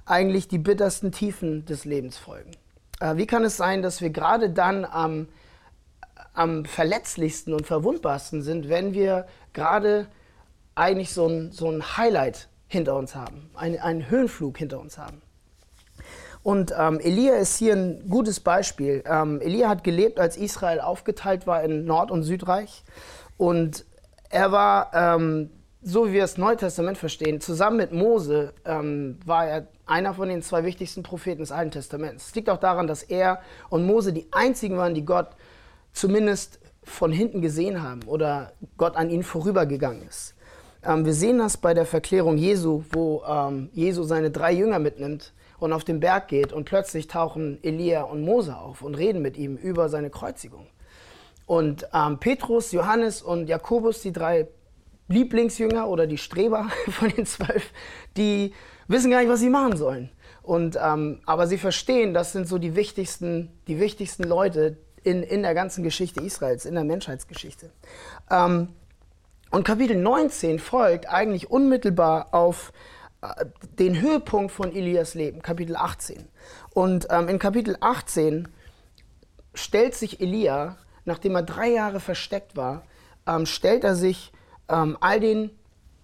eigentlich 0.06 0.47
die 0.47 0.59
bittersten 0.59 1.12
Tiefen 1.12 1.65
des 1.65 1.83
Lebens 1.85 2.18
folgen? 2.18 2.51
Äh, 3.00 3.18
wie 3.18 3.27
kann 3.27 3.44
es 3.44 3.57
sein, 3.57 3.81
dass 3.81 4.01
wir 4.01 4.12
gerade 4.12 4.50
dann 4.50 4.85
am, 4.85 5.27
am 6.34 6.66
verletzlichsten 6.66 7.54
und 7.54 7.66
verwundbarsten 7.66 8.42
sind, 8.42 8.70
wenn 8.70 8.94
wir 8.94 9.28
gerade 9.54 10.08
eigentlich 10.76 11.14
so 11.14 11.28
ein, 11.28 11.52
so 11.52 11.70
ein 11.70 11.98
Highlight 11.98 12.50
hinter 12.68 12.95
uns 12.95 13.16
haben, 13.16 13.50
ein, 13.56 13.80
einen 13.80 14.09
Höhenflug 14.09 14.57
hinter 14.57 14.80
uns 14.80 14.98
haben? 14.98 15.21
Und 16.42 16.74
ähm, 16.78 17.00
Elia 17.00 17.36
ist 17.36 17.57
hier 17.57 17.76
ein 17.76 18.09
gutes 18.09 18.40
Beispiel. 18.40 19.04
Ähm, 19.06 19.42
Elia 19.42 19.68
hat 19.68 19.83
gelebt, 19.83 20.19
als 20.19 20.38
Israel 20.38 20.80
aufgeteilt 20.80 21.48
war 21.48 21.64
in 21.64 21.86
Nord- 21.86 22.12
und 22.12 22.24
Südreich. 22.24 22.83
Und 23.38 23.86
er 24.30 24.52
war, 24.52 24.92
ähm, 24.94 25.50
so 25.81 26.07
wie 26.07 26.14
wir 26.14 26.21
das 26.21 26.38
Neue 26.38 26.57
Testament 26.57 26.98
verstehen, 26.98 27.42
zusammen 27.42 27.78
mit 27.78 27.92
Mose 27.92 28.54
ähm, 28.66 29.19
war 29.26 29.48
er 29.48 29.68
einer 29.86 30.14
von 30.14 30.30
den 30.30 30.42
zwei 30.42 30.64
wichtigsten 30.64 31.04
Propheten 31.04 31.40
des 31.40 31.52
Alten 31.52 31.71
Testaments. 31.71 32.28
Es 32.28 32.36
liegt 32.36 32.50
auch 32.50 32.57
daran, 32.57 32.88
dass 32.88 33.04
er 33.04 33.42
und 33.69 33.86
Mose 33.86 34.14
die 34.14 34.28
einzigen 34.31 34.78
waren, 34.78 34.94
die 34.94 35.06
Gott 35.06 35.30
zumindest 35.94 36.60
von 36.84 37.12
hinten 37.12 37.42
gesehen 37.42 37.84
haben 37.84 38.04
oder 38.04 38.54
Gott 38.78 38.96
an 38.96 39.10
ihnen 39.10 39.24
vorübergegangen 39.24 40.08
ist. 40.08 40.36
Ähm, 40.84 41.06
wir 41.06 41.14
sehen 41.14 41.38
das 41.38 41.58
bei 41.58 41.74
der 41.74 41.86
Verklärung 41.86 42.38
Jesu, 42.38 42.84
wo 42.92 43.24
ähm, 43.28 43.69
Jesu 43.74 44.04
seine 44.04 44.31
drei 44.31 44.54
Jünger 44.54 44.80
mitnimmt 44.80 45.34
und 45.60 45.74
auf 45.74 45.84
den 45.84 46.00
Berg 46.00 46.30
geht 46.30 46.54
und 46.54 46.66
plötzlich 46.66 47.08
tauchen 47.08 47.60
Elia 47.64 48.04
und 48.04 48.22
Mose 48.22 48.58
auf 48.58 48.81
und 48.81 48.96
reden 48.96 49.22
mit 49.22 49.38
ihm 49.38 49.58
über 49.58 49.90
seine 49.90 50.10
Kreuzigung. 50.10 50.68
Und 51.46 51.88
ähm, 51.94 52.19
Petrus, 52.19 52.72
Johannes 52.72 53.22
und 53.22 53.50
Jakobus, 53.50 54.02
die 54.02 54.14
drei 54.14 54.48
Lieblingsjünger 55.08 55.88
oder 55.88 56.08
die 56.08 56.18
Streber 56.18 56.69
von 56.90 57.10
den 57.10 57.26
zwölf, 57.26 57.72
die 58.16 58.54
wissen 58.88 59.12
gar 59.12 59.19
nicht, 59.19 59.30
was 59.30 59.40
sie 59.40 59.50
machen 59.50 59.76
sollen. 59.76 60.10
Und, 60.44 60.78
ähm, 60.81 61.19
aber 61.26 61.48
sie 61.48 61.58
verstehen, 61.58 62.14
das 62.14 62.31
sind 62.31 62.48
so 62.48 62.58
die 62.58 62.76
wichtigsten, 62.76 63.52
die 63.68 63.80
wichtigsten 63.80 64.24
Leute 64.24 64.78
in, 65.03 65.23
in 65.23 65.44
der 65.44 65.53
ganzen 65.53 65.83
Geschichte 65.83 66.21
Israels, 66.21 66.65
in 66.65 66.75
der 66.75 66.83
Menschheitsgeschichte. 66.83 67.69
Ähm, 68.29 68.69
und 69.51 69.63
Kapitel 69.63 69.97
19 69.97 70.59
folgt 70.59 71.09
eigentlich 71.09 71.49
unmittelbar 71.49 72.33
auf 72.33 72.71
äh, 73.21 73.45
den 73.79 73.99
Höhepunkt 73.99 74.51
von 74.51 74.75
Elias 74.75 75.13
Leben, 75.13 75.41
Kapitel 75.41 75.75
18. 75.75 76.27
Und 76.73 77.07
ähm, 77.09 77.27
in 77.27 77.39
Kapitel 77.39 77.77
18 77.79 78.47
stellt 79.53 79.95
sich 79.95 80.21
Elia, 80.21 80.77
nachdem 81.06 81.35
er 81.35 81.44
drei 81.44 81.69
Jahre 81.69 81.99
versteckt 81.99 82.56
war, 82.56 82.83
ähm, 83.27 83.45
stellt 83.45 83.83
er 83.83 83.95
sich 83.95 84.31
ähm, 84.69 84.97
all 84.99 85.19
den 85.19 85.51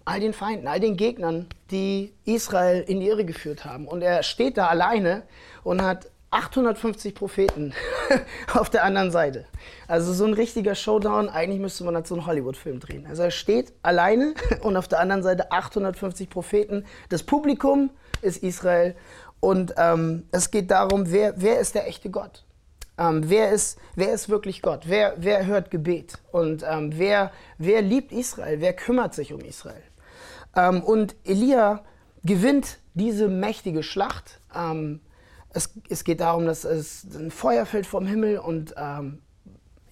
all 0.06 0.20
den 0.20 0.34
Feinden, 0.34 0.68
all 0.68 0.80
den 0.80 0.98
Gegnern, 0.98 1.48
die 1.72 2.14
Israel 2.26 2.84
in 2.88 3.00
die 3.00 3.08
Irre 3.08 3.26
geführt 3.26 3.66
haben. 3.66 3.88
Und 3.88 4.04
er 4.04 4.22
steht 4.22 4.58
da 4.58 4.68
alleine 4.68 5.24
und 5.64 5.82
hat 5.82 6.12
850 6.36 7.16
Propheten 7.16 7.74
auf 8.54 8.70
der 8.70 8.84
anderen 8.84 9.10
Seite. 9.10 9.46
Also 9.88 10.12
so 10.12 10.26
ein 10.26 10.34
richtiger 10.34 10.76
Showdown, 10.76 11.30
eigentlich 11.30 11.62
müsste 11.62 11.86
man 11.86 11.94
dazu 11.94 12.14
einen 12.14 12.26
Hollywood-Film 12.26 12.82
drehen. 12.82 13.08
Also 13.08 13.24
er 13.24 13.32
steht 13.32 13.72
alleine 13.84 14.34
und 14.62 14.76
auf 14.76 14.90
der 14.90 15.00
anderen 15.00 15.24
Seite 15.24 15.52
850 15.52 16.30
Propheten. 16.30 16.86
Das 17.08 17.24
Publikum 17.24 17.90
ist 18.22 18.44
Israel 18.44 18.96
und 19.40 19.76
ähm, 19.78 20.28
es 20.32 20.52
geht 20.52 20.72
darum, 20.72 21.10
wer, 21.10 21.36
wer 21.38 21.60
ist 21.60 21.74
der 21.74 21.88
echte 21.88 22.10
Gott? 22.10 22.44
Ähm, 22.98 23.30
wer, 23.30 23.52
ist, 23.52 23.80
wer 23.96 24.12
ist 24.12 24.28
wirklich 24.28 24.62
Gott? 24.62 24.84
Wer, 24.88 25.14
wer 25.18 25.46
hört 25.46 25.72
Gebet? 25.72 26.18
Und 26.34 26.66
ähm, 26.70 26.92
wer, 26.98 27.32
wer 27.58 27.82
liebt 27.82 28.12
Israel? 28.12 28.60
Wer 28.60 28.74
kümmert 28.74 29.14
sich 29.14 29.32
um 29.32 29.40
Israel? 29.40 29.84
Ähm, 30.56 30.84
und 30.84 31.16
Elia 31.24 31.84
gewinnt 32.26 32.80
diese 32.94 33.30
mächtige 33.30 33.84
Schlacht. 33.84 34.42
Es, 35.56 35.70
es, 35.88 36.04
geht 36.04 36.20
darum, 36.20 36.46
dass 36.46 36.66
es 36.66 37.06
ein 37.16 37.32
Feuer 37.32 37.66
fällt 37.66 37.86
vom 37.86 38.06
Himmel 38.06 38.40
und 38.40 38.76
ähm, 38.78 39.22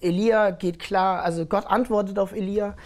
Elia 0.00 0.50
geht 0.50 0.78
klar, 0.78 1.22
also 1.22 1.46
Gott 1.46 1.66
antwortet 1.66 2.18
auf 2.18 2.32
Elia 2.32 2.76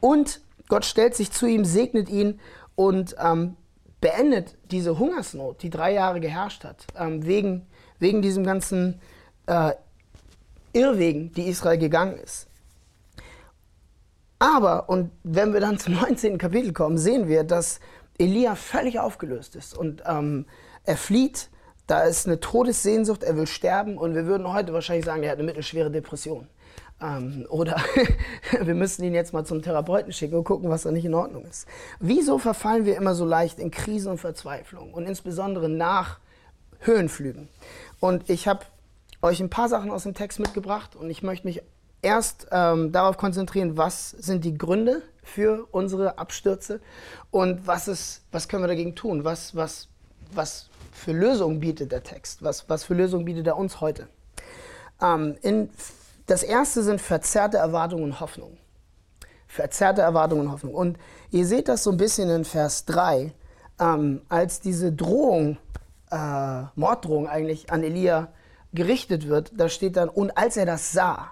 und 0.00 0.40
Gott 0.68 0.84
stellt 0.84 1.14
sich 1.14 1.30
zu 1.30 1.46
ihm, 1.46 1.64
segnet 1.64 2.08
ihn 2.08 2.40
und 2.74 3.14
ähm, 3.20 3.56
beendet 4.00 4.56
diese 4.72 4.98
Hungersnot, 4.98 5.62
die 5.62 5.70
drei 5.70 5.92
Jahre 5.92 6.18
geherrscht 6.18 6.64
hat, 6.64 6.86
ähm, 6.96 7.24
wegen, 7.24 7.66
wegen 8.00 8.20
diesem 8.20 8.42
ganzen 8.42 9.00
äh, 9.46 9.72
Irrwegen, 10.72 11.32
die 11.32 11.48
Israel 11.48 11.78
gegangen 11.78 12.18
ist. 12.18 12.48
Aber, 14.40 14.88
und 14.88 15.10
wenn 15.22 15.52
wir 15.52 15.60
dann 15.60 15.78
zum 15.78 15.94
19. 15.94 16.38
Kapitel 16.38 16.72
kommen, 16.72 16.98
sehen 16.98 17.28
wir, 17.28 17.44
dass 17.44 17.78
Elia 18.18 18.56
völlig 18.56 18.98
aufgelöst 18.98 19.54
ist 19.54 19.78
und 19.78 20.02
ähm, 20.04 20.46
er 20.84 20.96
flieht. 20.96 21.50
Da 21.88 22.02
ist 22.02 22.26
eine 22.26 22.38
Todessehnsucht, 22.38 23.22
er 23.22 23.34
will 23.34 23.46
sterben 23.46 23.96
und 23.96 24.14
wir 24.14 24.26
würden 24.26 24.52
heute 24.52 24.74
wahrscheinlich 24.74 25.06
sagen, 25.06 25.22
er 25.22 25.30
hat 25.30 25.38
eine 25.38 25.46
mittelschwere 25.46 25.90
Depression. 25.90 26.46
Ähm, 27.00 27.46
oder 27.48 27.76
wir 28.60 28.74
müssen 28.74 29.04
ihn 29.04 29.14
jetzt 29.14 29.32
mal 29.32 29.46
zum 29.46 29.62
Therapeuten 29.62 30.12
schicken 30.12 30.36
und 30.36 30.44
gucken, 30.44 30.68
was 30.68 30.82
da 30.82 30.90
nicht 30.90 31.06
in 31.06 31.14
Ordnung 31.14 31.46
ist. 31.46 31.66
Wieso 31.98 32.36
verfallen 32.38 32.84
wir 32.84 32.94
immer 32.94 33.14
so 33.14 33.24
leicht 33.24 33.58
in 33.58 33.70
Krisen 33.70 34.12
und 34.12 34.18
Verzweiflung 34.18 34.92
und 34.92 35.06
insbesondere 35.06 35.70
nach 35.70 36.18
Höhenflügen? 36.80 37.48
Und 38.00 38.28
ich 38.28 38.46
habe 38.46 38.66
euch 39.22 39.40
ein 39.40 39.48
paar 39.48 39.70
Sachen 39.70 39.90
aus 39.90 40.02
dem 40.02 40.12
Text 40.12 40.40
mitgebracht 40.40 40.94
und 40.94 41.08
ich 41.08 41.22
möchte 41.22 41.46
mich 41.46 41.62
erst 42.02 42.48
ähm, 42.52 42.92
darauf 42.92 43.16
konzentrieren, 43.16 43.78
was 43.78 44.10
sind 44.10 44.44
die 44.44 44.58
Gründe 44.58 45.00
für 45.22 45.66
unsere 45.70 46.18
Abstürze 46.18 46.80
und 47.30 47.66
was, 47.66 47.88
ist, 47.88 48.24
was 48.30 48.46
können 48.46 48.62
wir 48.62 48.68
dagegen 48.68 48.94
tun, 48.94 49.24
was, 49.24 49.56
was, 49.56 49.88
was 50.34 50.68
für 50.98 51.12
Lösungen 51.12 51.60
bietet 51.60 51.92
der 51.92 52.02
Text, 52.02 52.42
was, 52.42 52.68
was 52.68 52.84
für 52.84 52.94
Lösungen 52.94 53.24
bietet 53.24 53.46
er 53.46 53.56
uns 53.56 53.80
heute. 53.80 54.08
Ähm, 55.00 55.36
in, 55.42 55.70
das 56.26 56.42
erste 56.42 56.82
sind 56.82 57.00
verzerrte 57.00 57.58
Erwartungen 57.58 58.04
und 58.04 58.20
Hoffnungen. 58.20 58.58
Verzerrte 59.46 60.02
Erwartungen 60.02 60.46
und 60.46 60.52
Hoffnung. 60.52 60.74
Und 60.74 60.98
ihr 61.30 61.46
seht 61.46 61.68
das 61.68 61.84
so 61.84 61.90
ein 61.90 61.96
bisschen 61.96 62.28
in 62.28 62.44
Vers 62.44 62.84
3, 62.84 63.32
ähm, 63.80 64.22
als 64.28 64.60
diese 64.60 64.92
Drohung, 64.92 65.56
äh, 66.10 66.62
Morddrohung 66.74 67.28
eigentlich 67.28 67.70
an 67.70 67.82
Elia 67.82 68.28
gerichtet 68.74 69.28
wird, 69.28 69.52
da 69.56 69.68
steht 69.68 69.96
dann, 69.96 70.08
und 70.08 70.36
als 70.36 70.56
er 70.56 70.66
das 70.66 70.92
sah, 70.92 71.30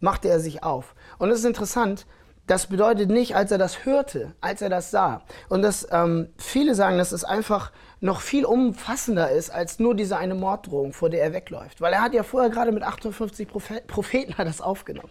machte 0.00 0.28
er 0.28 0.38
sich 0.38 0.62
auf. 0.62 0.94
Und 1.18 1.30
es 1.30 1.40
ist 1.40 1.44
interessant, 1.44 2.06
das 2.46 2.66
bedeutet 2.66 3.10
nicht, 3.10 3.36
als 3.36 3.50
er 3.50 3.58
das 3.58 3.86
hörte, 3.86 4.34
als 4.40 4.60
er 4.60 4.68
das 4.68 4.90
sah. 4.90 5.22
Und 5.48 5.62
das, 5.62 5.86
ähm, 5.90 6.28
viele 6.36 6.74
sagen, 6.74 6.98
dass 6.98 7.12
es 7.12 7.24
einfach 7.24 7.72
noch 8.00 8.20
viel 8.20 8.44
umfassender 8.44 9.30
ist 9.30 9.48
als 9.48 9.78
nur 9.78 9.94
diese 9.94 10.18
eine 10.18 10.34
Morddrohung, 10.34 10.92
vor 10.92 11.08
der 11.08 11.22
er 11.22 11.32
wegläuft. 11.32 11.80
Weil 11.80 11.94
er 11.94 12.02
hat 12.02 12.12
ja 12.12 12.22
vorher 12.22 12.50
gerade 12.50 12.70
mit 12.70 12.82
58 12.82 13.48
Propheten 13.86 14.36
hat 14.36 14.46
das 14.46 14.60
aufgenommen. 14.60 15.10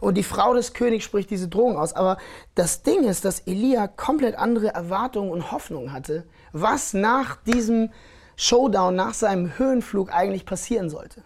Und 0.00 0.18
die 0.18 0.22
Frau 0.22 0.52
des 0.52 0.74
Königs 0.74 1.04
spricht 1.04 1.30
diese 1.30 1.48
Drohung 1.48 1.78
aus. 1.78 1.94
Aber 1.94 2.18
das 2.54 2.82
Ding 2.82 3.04
ist, 3.04 3.24
dass 3.24 3.40
Elia 3.40 3.86
komplett 3.86 4.36
andere 4.36 4.68
Erwartungen 4.68 5.30
und 5.30 5.50
Hoffnungen 5.52 5.94
hatte, 5.94 6.24
was 6.52 6.92
nach 6.92 7.36
diesem 7.36 7.90
Showdown, 8.36 8.94
nach 8.94 9.14
seinem 9.14 9.56
Höhenflug 9.58 10.12
eigentlich 10.12 10.44
passieren 10.44 10.90
sollte. 10.90 11.22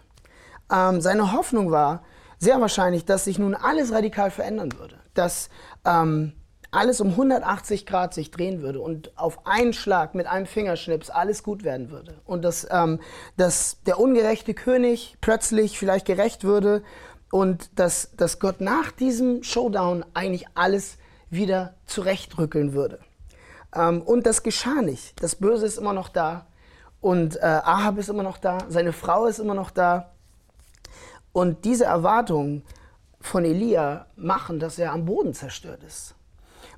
Ähm, 0.73 1.01
seine 1.01 1.33
Hoffnung 1.33 1.73
war 1.73 2.05
sehr 2.41 2.61
wahrscheinlich, 2.61 3.05
dass 3.05 3.25
sich 3.25 3.39
nun 3.39 3.55
alles 3.55 3.93
radikal 3.93 4.31
verändern 4.31 4.73
würde. 4.79 4.97
Dass 5.15 5.51
ähm, 5.85 6.33
alles 6.73 7.01
um 7.01 7.09
180 7.09 7.85
Grad 7.85 8.15
sich 8.15 8.31
drehen 8.31 8.63
würde 8.63 8.81
und 8.81 9.17
auf 9.19 9.47
einen 9.47 9.73
Schlag 9.73 10.15
mit 10.15 10.27
einem 10.27 10.47
Fingerschnips 10.47 11.11
alles 11.11 11.43
gut 11.43 11.65
werden 11.65 11.91
würde. 11.91 12.21
Und 12.25 12.43
dass, 12.45 12.67
ähm, 12.71 13.01
dass 13.37 13.83
der 13.87 14.01
ungerechte 14.01 14.55
König 14.55 15.17
plötzlich 15.21 15.79
vielleicht 15.79 16.07
gerecht 16.07 16.43
würde 16.45 16.83
und 17.31 17.79
dass, 17.79 18.11
dass 18.17 18.39
Gott 18.39 18.61
nach 18.61 18.91
diesem 18.91 19.43
Showdown 19.43 20.05
eigentlich 20.15 20.47
alles 20.55 20.97
wieder 21.29 21.75
zurechtrückeln 21.87 22.73
würde. 22.73 23.01
Ähm, 23.75 24.01
und 24.03 24.27
das 24.27 24.43
geschah 24.43 24.83
nicht. 24.83 25.23
Das 25.23 25.37
Böse 25.37 25.67
ist 25.67 25.79
immer 25.79 25.93
noch 25.93 26.09
da. 26.09 26.47
Und 27.01 27.37
äh, 27.37 27.41
Ahab 27.41 27.99
ist 27.99 28.09
immer 28.09 28.23
noch 28.23 28.39
da, 28.39 28.59
seine 28.69 28.93
Frau 28.93 29.27
ist 29.27 29.39
immer 29.39 29.55
noch 29.55 29.71
da. 29.71 30.13
Und 31.33 31.65
diese 31.65 31.85
Erwartungen 31.85 32.63
von 33.21 33.45
Elia 33.45 34.07
machen, 34.17 34.59
dass 34.59 34.79
er 34.79 34.93
am 34.93 35.05
Boden 35.05 35.35
zerstört 35.35 35.83
ist. 35.85 36.15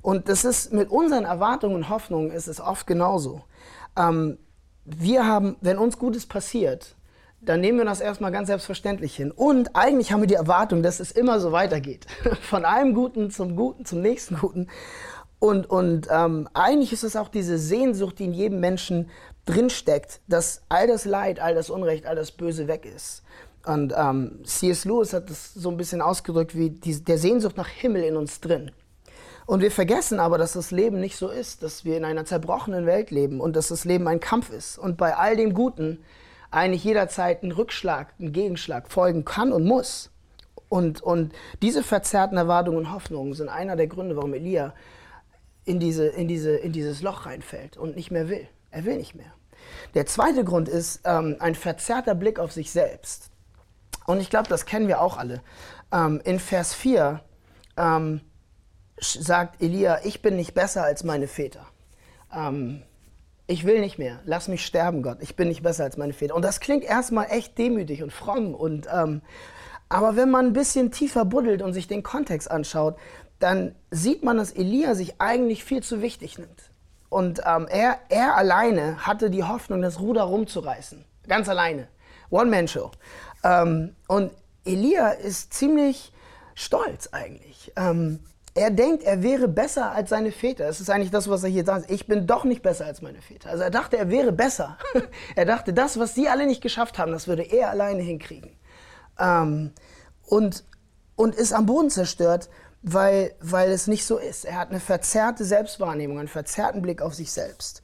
Und 0.01 0.27
das 0.29 0.43
ist 0.43 0.73
mit 0.73 0.89
unseren 0.89 1.25
Erwartungen 1.25 1.75
und 1.75 1.89
Hoffnungen 1.89 2.31
ist 2.31 2.47
es 2.47 2.59
oft 2.59 2.85
genauso. 2.85 3.43
Ähm, 3.97 4.37
wir 4.85 5.25
haben, 5.25 5.55
wenn 5.61 5.77
uns 5.77 5.97
Gutes 5.97 6.25
passiert, 6.25 6.95
dann 7.41 7.61
nehmen 7.61 7.77
wir 7.77 7.85
das 7.85 8.01
erstmal 8.01 8.31
ganz 8.31 8.47
selbstverständlich 8.47 9.15
hin. 9.15 9.31
Und 9.31 9.75
eigentlich 9.75 10.11
haben 10.11 10.21
wir 10.21 10.27
die 10.27 10.33
Erwartung, 10.33 10.83
dass 10.83 10.99
es 10.99 11.11
immer 11.11 11.39
so 11.39 11.51
weitergeht. 11.51 12.05
Von 12.41 12.65
einem 12.65 12.93
Guten 12.93 13.31
zum 13.31 13.55
Guten, 13.55 13.85
zum 13.85 14.01
nächsten 14.01 14.37
Guten. 14.37 14.67
Und, 15.39 15.69
und 15.69 16.07
ähm, 16.09 16.47
eigentlich 16.53 16.93
ist 16.93 17.03
es 17.03 17.15
auch 17.15 17.27
diese 17.27 17.57
Sehnsucht, 17.57 18.19
die 18.19 18.25
in 18.25 18.33
jedem 18.33 18.59
Menschen 18.61 19.09
drinsteckt, 19.45 20.21
dass 20.27 20.61
all 20.69 20.87
das 20.87 21.03
Leid, 21.03 21.41
all 21.41 21.53
das 21.53 21.69
Unrecht, 21.69 22.05
all 22.05 22.15
das 22.15 22.31
Böse 22.31 22.67
weg 22.67 22.85
ist. 22.85 23.23
Und 23.65 23.93
ähm, 23.95 24.39
C.S. 24.43 24.85
Lewis 24.85 25.13
hat 25.13 25.29
das 25.29 25.53
so 25.53 25.69
ein 25.69 25.77
bisschen 25.77 26.01
ausgedrückt 26.01 26.55
wie 26.55 26.69
die, 26.69 27.03
der 27.03 27.17
Sehnsucht 27.17 27.55
nach 27.55 27.69
Himmel 27.69 28.03
in 28.03 28.17
uns 28.17 28.41
drin. 28.41 28.71
Und 29.45 29.61
wir 29.61 29.71
vergessen 29.71 30.19
aber, 30.19 30.37
dass 30.37 30.53
das 30.53 30.71
Leben 30.71 30.99
nicht 30.99 31.17
so 31.17 31.29
ist, 31.29 31.63
dass 31.63 31.83
wir 31.83 31.97
in 31.97 32.05
einer 32.05 32.25
zerbrochenen 32.25 32.85
Welt 32.85 33.11
leben 33.11 33.41
und 33.41 33.55
dass 33.55 33.69
das 33.69 33.85
Leben 33.85 34.07
ein 34.07 34.19
Kampf 34.19 34.49
ist. 34.49 34.77
Und 34.77 34.97
bei 34.97 35.15
all 35.15 35.35
dem 35.35 35.53
Guten 35.53 35.99
eigentlich 36.51 36.83
jederzeit 36.83 37.43
ein 37.43 37.51
Rückschlag, 37.51 38.13
ein 38.19 38.31
Gegenschlag 38.31 38.89
folgen 38.89 39.25
kann 39.25 39.51
und 39.51 39.65
muss. 39.65 40.11
Und, 40.69 41.01
und 41.01 41.33
diese 41.61 41.83
verzerrten 41.83 42.37
Erwartungen 42.37 42.79
und 42.79 42.93
Hoffnungen 42.93 43.33
sind 43.33 43.49
einer 43.49 43.75
der 43.75 43.87
Gründe, 43.87 44.15
warum 44.15 44.33
Elia 44.33 44.73
in, 45.65 45.79
diese, 45.79 46.07
in, 46.07 46.27
diese, 46.27 46.55
in 46.55 46.71
dieses 46.71 47.01
Loch 47.01 47.25
reinfällt 47.25 47.77
und 47.77 47.95
nicht 47.95 48.11
mehr 48.11 48.29
will. 48.29 48.47
Er 48.71 48.85
will 48.85 48.97
nicht 48.97 49.15
mehr. 49.15 49.33
Der 49.93 50.05
zweite 50.05 50.43
Grund 50.43 50.67
ist 50.67 51.01
ähm, 51.05 51.35
ein 51.39 51.55
verzerrter 51.55 52.15
Blick 52.15 52.39
auf 52.39 52.51
sich 52.51 52.71
selbst. 52.71 53.29
Und 54.05 54.19
ich 54.19 54.29
glaube, 54.29 54.49
das 54.49 54.65
kennen 54.65 54.87
wir 54.87 55.01
auch 55.01 55.17
alle. 55.17 55.41
Ähm, 55.91 56.21
in 56.23 56.39
Vers 56.39 56.73
4 56.73 57.21
ähm, 57.77 58.21
sagt 58.99 59.61
Elia, 59.61 59.99
ich 60.03 60.21
bin 60.21 60.35
nicht 60.35 60.53
besser 60.53 60.83
als 60.83 61.03
meine 61.03 61.27
Väter. 61.27 61.65
Ähm, 62.35 62.83
ich 63.47 63.65
will 63.65 63.81
nicht 63.81 63.97
mehr, 63.97 64.19
lass 64.25 64.47
mich 64.47 64.65
sterben, 64.65 65.03
Gott, 65.03 65.17
ich 65.21 65.35
bin 65.35 65.49
nicht 65.49 65.63
besser 65.63 65.83
als 65.83 65.97
meine 65.97 66.13
Väter. 66.13 66.35
Und 66.35 66.43
das 66.43 66.59
klingt 66.59 66.83
erstmal 66.83 67.27
echt 67.29 67.57
demütig 67.57 68.01
und 68.01 68.13
fromm. 68.13 68.55
Und, 68.55 68.87
ähm, 68.91 69.21
aber 69.89 70.15
wenn 70.15 70.31
man 70.31 70.47
ein 70.47 70.53
bisschen 70.53 70.91
tiefer 70.91 71.25
buddelt 71.25 71.61
und 71.61 71.73
sich 71.73 71.87
den 71.87 72.03
Kontext 72.03 72.49
anschaut, 72.49 72.97
dann 73.39 73.75
sieht 73.91 74.23
man, 74.23 74.37
dass 74.37 74.51
Elia 74.51 74.95
sich 74.95 75.19
eigentlich 75.19 75.63
viel 75.63 75.83
zu 75.83 76.01
wichtig 76.01 76.37
nimmt. 76.37 76.71
Und 77.09 77.41
ähm, 77.45 77.67
er, 77.69 77.99
er 78.09 78.37
alleine 78.37 79.05
hatte 79.05 79.29
die 79.29 79.43
Hoffnung, 79.43 79.81
das 79.81 79.99
Ruder 79.99 80.23
rumzureißen. 80.23 81.03
Ganz 81.27 81.47
alleine. 81.49 81.87
One-Man-Show. 82.29 82.91
Ähm, 83.43 83.95
und 84.07 84.31
Elia 84.65 85.09
ist 85.09 85.53
ziemlich 85.53 86.13
stolz 86.55 87.09
eigentlich. 87.11 87.71
Ähm, 87.75 88.19
er 88.55 88.69
denkt, 88.69 89.03
er 89.03 89.23
wäre 89.23 89.47
besser 89.47 89.91
als 89.91 90.11
seine 90.11 90.31
Väter. 90.31 90.65
Das 90.67 90.79
ist 90.79 90.89
eigentlich 90.89 91.09
das, 91.09 91.27
was 91.27 91.43
er 91.43 91.49
hier 91.49 91.65
sagt. 91.65 91.89
Ich 91.89 92.05
bin 92.05 92.27
doch 92.27 92.43
nicht 92.43 92.61
besser 92.61 92.85
als 92.85 93.01
meine 93.01 93.21
Väter. 93.21 93.49
Also 93.49 93.63
er 93.63 93.71
dachte, 93.71 93.97
er 93.97 94.09
wäre 94.09 94.31
besser. 94.31 94.77
er 95.35 95.45
dachte, 95.45 95.73
das, 95.73 95.97
was 95.97 96.13
sie 96.13 96.29
alle 96.29 96.45
nicht 96.45 96.61
geschafft 96.61 96.99
haben, 96.99 97.11
das 97.11 97.27
würde 97.27 97.41
er 97.41 97.71
alleine 97.71 98.03
hinkriegen. 98.03 98.51
Ähm, 99.19 99.71
und, 100.27 100.63
und 101.15 101.35
ist 101.35 101.51
am 101.51 101.65
Boden 101.65 101.89
zerstört, 101.89 102.49
weil, 102.83 103.33
weil 103.39 103.71
es 103.71 103.87
nicht 103.87 104.05
so 104.05 104.17
ist. 104.19 104.45
Er 104.45 104.57
hat 104.57 104.69
eine 104.69 104.79
verzerrte 104.79 105.45
Selbstwahrnehmung, 105.45 106.19
einen 106.19 106.27
verzerrten 106.27 106.81
Blick 106.81 107.01
auf 107.01 107.15
sich 107.15 107.31
selbst. 107.31 107.81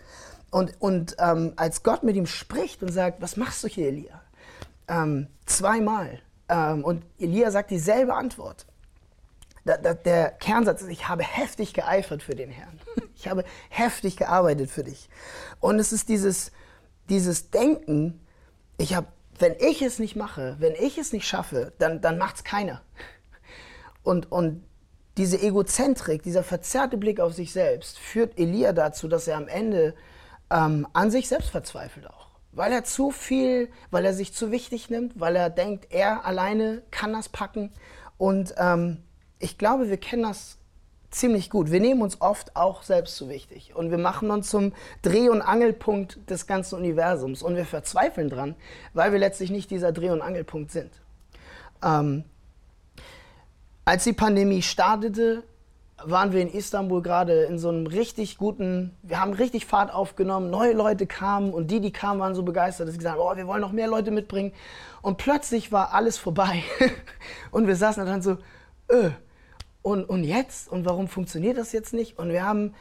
Und, 0.52 0.74
und 0.80 1.16
ähm, 1.20 1.54
als 1.56 1.84
Gott 1.84 2.04
mit 2.04 2.16
ihm 2.16 2.28
spricht 2.28 2.84
und 2.84 2.92
sagt, 2.92 3.22
was 3.22 3.38
machst 3.38 3.64
du 3.64 3.68
hier, 3.68 3.88
Elia? 3.88 4.19
Ähm, 4.90 5.28
zweimal. 5.46 6.20
Ähm, 6.50 6.84
und 6.84 7.06
Elia 7.18 7.52
sagt 7.52 7.72
dieselbe 7.72 8.14
Antwort. 8.14 8.66
Da, 9.64 9.78
da, 9.78 9.94
der 9.94 10.32
Kernsatz 10.32 10.82
ist, 10.82 10.90
ich 10.90 11.08
habe 11.08 11.24
heftig 11.24 11.74
geeifert 11.74 12.24
für 12.24 12.36
den 12.36 12.50
Herrn. 12.50 12.80
Ich 13.16 13.28
habe 13.28 13.44
heftig 13.68 14.16
gearbeitet 14.16 14.72
für 14.72 14.86
dich. 14.86 15.10
Und 15.60 15.78
es 15.78 15.92
ist 15.92 16.08
dieses, 16.08 16.54
dieses 17.10 17.52
Denken, 17.52 18.26
ich 18.78 18.96
habe 18.96 19.08
wenn 19.40 19.56
ich 19.60 19.82
es 19.82 20.00
nicht 20.00 20.16
mache, 20.16 20.58
wenn 20.60 20.74
ich 20.74 20.98
es 20.98 21.14
nicht 21.14 21.28
schaffe, 21.28 21.74
dann, 21.80 22.02
dann 22.02 22.18
macht 22.18 22.38
es 22.38 22.44
keiner. 22.44 22.82
Und, 24.04 24.32
und 24.32 24.64
diese 25.18 25.42
Egozentrik, 25.42 26.24
dieser 26.24 26.44
verzerrte 26.44 26.98
Blick 26.98 27.20
auf 27.20 27.34
sich 27.34 27.52
selbst, 27.52 27.98
führt 27.98 28.38
Elia 28.38 28.74
dazu, 28.74 29.08
dass 29.08 29.28
er 29.28 29.38
am 29.38 29.48
Ende 29.48 29.96
ähm, 30.50 30.88
an 30.94 31.10
sich 31.10 31.28
selbst 31.28 31.50
verzweifelt 31.50 32.08
auch. 32.08 32.19
Weil 32.52 32.72
er 32.72 32.84
zu 32.84 33.12
viel, 33.12 33.70
weil 33.92 34.06
er 34.06 34.14
sich 34.14 34.34
zu 34.34 34.52
wichtig 34.52 34.90
nimmt, 34.90 35.20
weil 35.20 35.36
er 35.36 35.50
denkt, 35.50 35.88
er 35.92 36.26
alleine 36.26 36.82
kann 36.92 37.14
das 37.14 37.30
packen. 37.30 37.72
Und 38.18 38.54
ähm, 38.58 38.98
ich 39.40 39.58
glaube, 39.58 39.90
wir 39.90 39.98
kennen 39.98 40.24
das 40.24 40.58
ziemlich 41.12 41.50
gut. 41.50 41.72
Wir 41.72 41.80
nehmen 41.80 42.02
uns 42.02 42.22
oft 42.22 42.56
auch 42.56 42.84
selbst 42.84 43.16
zu 43.16 43.30
wichtig 43.30 43.76
und 43.76 43.90
wir 43.92 43.98
machen 43.98 44.30
uns 44.30 44.50
zum 44.50 44.74
Dreh- 45.02 45.30
und 45.30 45.42
Angelpunkt 45.42 46.30
des 46.30 46.46
ganzen 46.46 46.76
Universums 46.76 47.42
und 47.42 47.56
wir 47.56 47.66
verzweifeln 47.66 48.30
dran, 48.30 48.56
weil 48.94 49.12
wir 49.12 49.20
letztlich 49.20 49.50
nicht 49.50 49.72
dieser 49.72 49.92
Dreh- 49.92 50.12
und 50.12 50.22
Angelpunkt 50.22 50.72
sind. 50.72 50.92
Ähm, 51.84 52.24
als 53.86 54.04
die 54.04 54.14
Pandemie 54.14 54.62
startete, 54.62 55.44
waren 56.04 56.32
wir 56.32 56.42
in 56.42 56.50
Istanbul 56.50 57.02
gerade 57.02 57.44
in 57.44 57.60
so 57.60 57.70
einem 57.70 57.88
richtig 57.88 58.38
guten, 58.38 58.96
wir 59.04 59.20
haben 59.20 59.34
richtig 59.34 59.66
Fahrt 59.66 59.94
aufgenommen, 59.94 60.50
neue 60.50 60.74
Leute 60.74 61.08
kamen 61.08 61.54
und 61.54 61.72
die, 61.72 61.80
die 61.80 61.92
kamen, 61.92 62.20
waren 62.20 62.36
so 62.36 62.44
begeistert, 62.44 62.88
dass 62.88 62.94
sie 62.94 63.00
gesagt 63.00 63.18
haben, 63.18 63.26
oh, 63.26 63.36
wir 63.36 63.48
wollen 63.48 63.62
noch 63.62 63.72
mehr 63.72 63.88
Leute 63.88 64.12
mitbringen. 64.12 64.54
Und 65.02 65.18
plötzlich 65.18 65.72
war 65.72 65.94
alles 65.94 66.18
vorbei. 66.18 66.64
und 67.52 67.68
wir 67.68 67.76
saßen 67.76 68.06
dann 68.06 68.22
so, 68.22 68.38
öh, 68.90 69.12
und, 69.82 70.06
und 70.06 70.24
jetzt? 70.24 70.70
Und 70.70 70.86
warum 70.86 71.08
funktioniert 71.08 71.58
das 71.58 71.72
jetzt 71.72 71.94
nicht? 71.94 72.18
Und 72.18 72.30
wir 72.30 72.44
haben, 72.44 72.74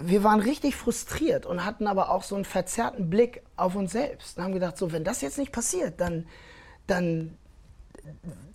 wir 0.00 0.22
waren 0.24 0.40
richtig 0.40 0.76
frustriert 0.76 1.46
und 1.46 1.64
hatten 1.64 1.86
aber 1.86 2.10
auch 2.10 2.22
so 2.22 2.34
einen 2.34 2.44
verzerrten 2.44 3.10
Blick 3.10 3.42
auf 3.56 3.74
uns 3.74 3.92
selbst. 3.92 4.38
Und 4.38 4.44
haben 4.44 4.52
gedacht, 4.52 4.76
so, 4.76 4.92
wenn 4.92 5.04
das 5.04 5.20
jetzt 5.20 5.38
nicht 5.38 5.52
passiert, 5.52 6.00
dann, 6.00 6.26
dann, 6.86 7.36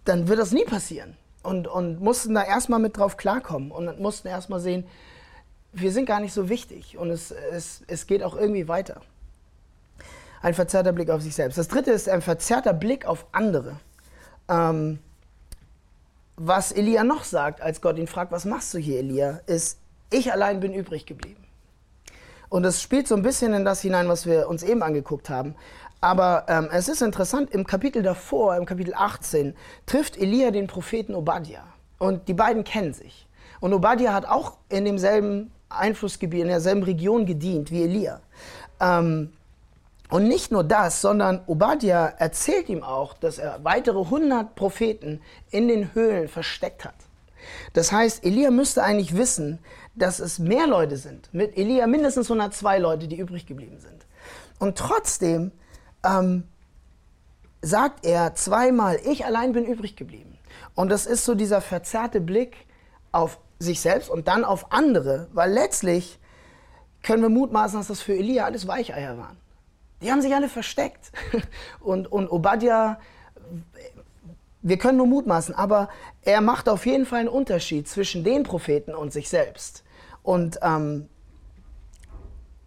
dann 0.06 0.28
wird 0.28 0.40
das 0.40 0.52
nie 0.52 0.66
passieren 0.66 1.16
und, 1.44 1.68
und 1.68 2.02
mussten 2.02 2.34
da 2.34 2.44
erstmal 2.44 2.80
mit 2.80 2.98
drauf 2.98 3.18
klarkommen 3.18 3.72
und 3.72 4.00
mussten 4.00 4.28
erstmal 4.28 4.60
sehen, 4.60 4.86
wir 5.74 5.92
sind 5.92 6.06
gar 6.06 6.20
nicht 6.20 6.34
so 6.34 6.50
wichtig 6.50 6.98
und 6.98 7.10
es, 7.10 7.32
es, 7.32 7.82
es 7.88 8.08
geht 8.08 8.24
auch 8.24 8.36
irgendwie 8.36 8.68
weiter. 8.68 9.02
Ein 10.42 10.54
verzerrter 10.54 10.92
Blick 10.92 11.10
auf 11.10 11.22
sich 11.22 11.36
selbst. 11.36 11.58
Das 11.58 11.68
dritte 11.68 11.92
ist 11.92 12.10
ein 12.10 12.22
verzerrter 12.22 12.74
Blick 12.74 13.06
auf 13.06 13.26
andere. 13.32 13.80
Ähm, 14.50 15.00
was 16.36 16.72
Elia 16.72 17.04
noch 17.04 17.24
sagt, 17.24 17.62
als 17.62 17.82
Gott 17.82 17.98
ihn 17.98 18.08
fragt, 18.08 18.32
was 18.32 18.46
machst 18.46 18.74
du 18.74 18.80
hier, 18.80 19.00
Elia, 19.00 19.42
ist, 19.46 19.78
ich 20.10 20.32
allein 20.34 20.60
bin 20.60 20.74
übrig 20.74 21.06
geblieben. 21.06 21.46
Und 22.50 22.64
das 22.64 22.82
spielt 22.82 23.08
so 23.08 23.16
ein 23.16 23.22
bisschen 23.22 23.54
in 23.54 23.64
das 23.64 23.82
hinein, 23.82 24.10
was 24.10 24.26
wir 24.26 24.50
uns 24.50 24.64
eben 24.64 24.84
angeguckt 24.84 25.30
haben. 25.30 25.56
Aber 26.02 26.46
ähm, 26.48 26.68
es 26.72 26.90
ist 26.90 27.04
interessant, 27.04 27.52
im 27.52 27.66
Kapitel 27.66 28.02
davor, 28.02 28.58
im 28.58 28.66
Kapitel 28.66 28.94
18, 28.96 29.56
trifft 29.86 30.18
Elia 30.18 30.50
den 30.50 30.66
Propheten 30.66 31.14
Obadiah. 31.14 31.68
Und 32.00 32.28
die 32.28 32.34
beiden 32.34 32.64
kennen 32.64 32.94
sich. 32.94 33.28
Und 33.60 33.74
Obadiah 33.74 34.14
hat 34.14 34.26
auch 34.26 34.58
in 34.70 34.86
demselben 34.86 35.52
Einflussgebiet, 35.70 36.42
in 36.42 36.48
derselben 36.48 36.82
Region 36.82 37.28
gedient 37.28 37.70
wie 37.70 37.84
Elia. 37.84 38.20
Ähm, 38.80 39.32
und 40.10 40.28
nicht 40.28 40.52
nur 40.52 40.64
das, 40.64 41.02
sondern 41.02 41.42
Obadiah 41.46 42.08
erzählt 42.18 42.68
ihm 42.68 42.84
auch, 42.84 43.14
dass 43.14 43.38
er 43.38 43.64
weitere 43.64 44.00
100 44.00 44.56
Propheten 44.56 45.22
in 45.52 45.68
den 45.68 45.94
Höhlen 45.94 46.28
versteckt 46.28 46.84
hat. 46.84 46.96
Das 47.74 47.92
heißt, 47.92 48.26
Elia 48.26 48.52
müsste 48.52 48.84
eigentlich 48.84 49.16
wissen, 49.16 49.60
dass 49.96 50.20
es 50.20 50.40
mehr 50.40 50.68
Leute 50.68 50.98
sind. 50.98 51.34
Mit 51.34 51.58
Elia 51.58 51.86
mindestens 51.86 52.26
102 52.30 52.80
Leute, 52.80 53.08
die 53.08 53.18
übrig 53.18 53.46
geblieben 53.46 53.80
sind. 53.80 54.06
Und 54.60 54.78
trotzdem 54.78 55.52
ähm, 56.04 56.44
sagt 57.62 58.06
er 58.06 58.34
zweimal, 58.36 59.00
ich 59.06 59.26
allein 59.26 59.54
bin 59.54 59.66
übrig 59.66 59.96
geblieben. 59.96 60.38
Und 60.76 60.90
das 60.90 61.06
ist 61.06 61.26
so 61.26 61.36
dieser 61.36 61.62
verzerrte 61.62 62.22
Blick 62.22 62.56
auf 63.12 63.40
sich 63.60 63.82
selbst 63.82 64.10
und 64.10 64.28
dann 64.28 64.44
auf 64.44 64.72
andere, 64.72 65.28
weil 65.34 65.52
letztlich 65.52 66.20
können 67.04 67.22
wir 67.22 67.30
mutmaßen, 67.30 67.80
dass 67.80 67.88
das 67.88 68.02
für 68.02 68.14
Elia 68.14 68.46
alles 68.46 68.68
Weicheier 68.68 69.18
waren. 69.18 69.38
Die 70.02 70.12
haben 70.12 70.22
sich 70.22 70.34
alle 70.34 70.50
versteckt. 70.50 71.12
Und, 71.80 72.12
und 72.12 72.32
Obadiah, 72.32 73.00
wir 74.64 74.78
können 74.78 74.98
nur 74.98 75.08
mutmaßen, 75.08 75.54
aber 75.56 75.90
er 76.24 76.42
macht 76.42 76.70
auf 76.70 76.86
jeden 76.86 77.06
Fall 77.06 77.20
einen 77.20 77.30
Unterschied 77.30 77.88
zwischen 77.88 78.24
den 78.24 78.44
Propheten 78.44 78.94
und 78.94 79.12
sich 79.12 79.30
selbst. 79.30 79.84
Und 80.24 80.60
ähm, 80.62 81.10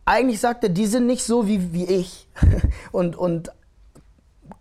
eigentlich 0.05 0.41
sagt 0.41 0.65
er, 0.65 0.71
die 0.71 0.87
sind 0.87 1.07
nicht 1.07 1.25
so 1.25 1.47
wie, 1.47 1.73
wie 1.73 1.87
ich 1.87 2.29
und, 2.93 3.17
und 3.17 3.53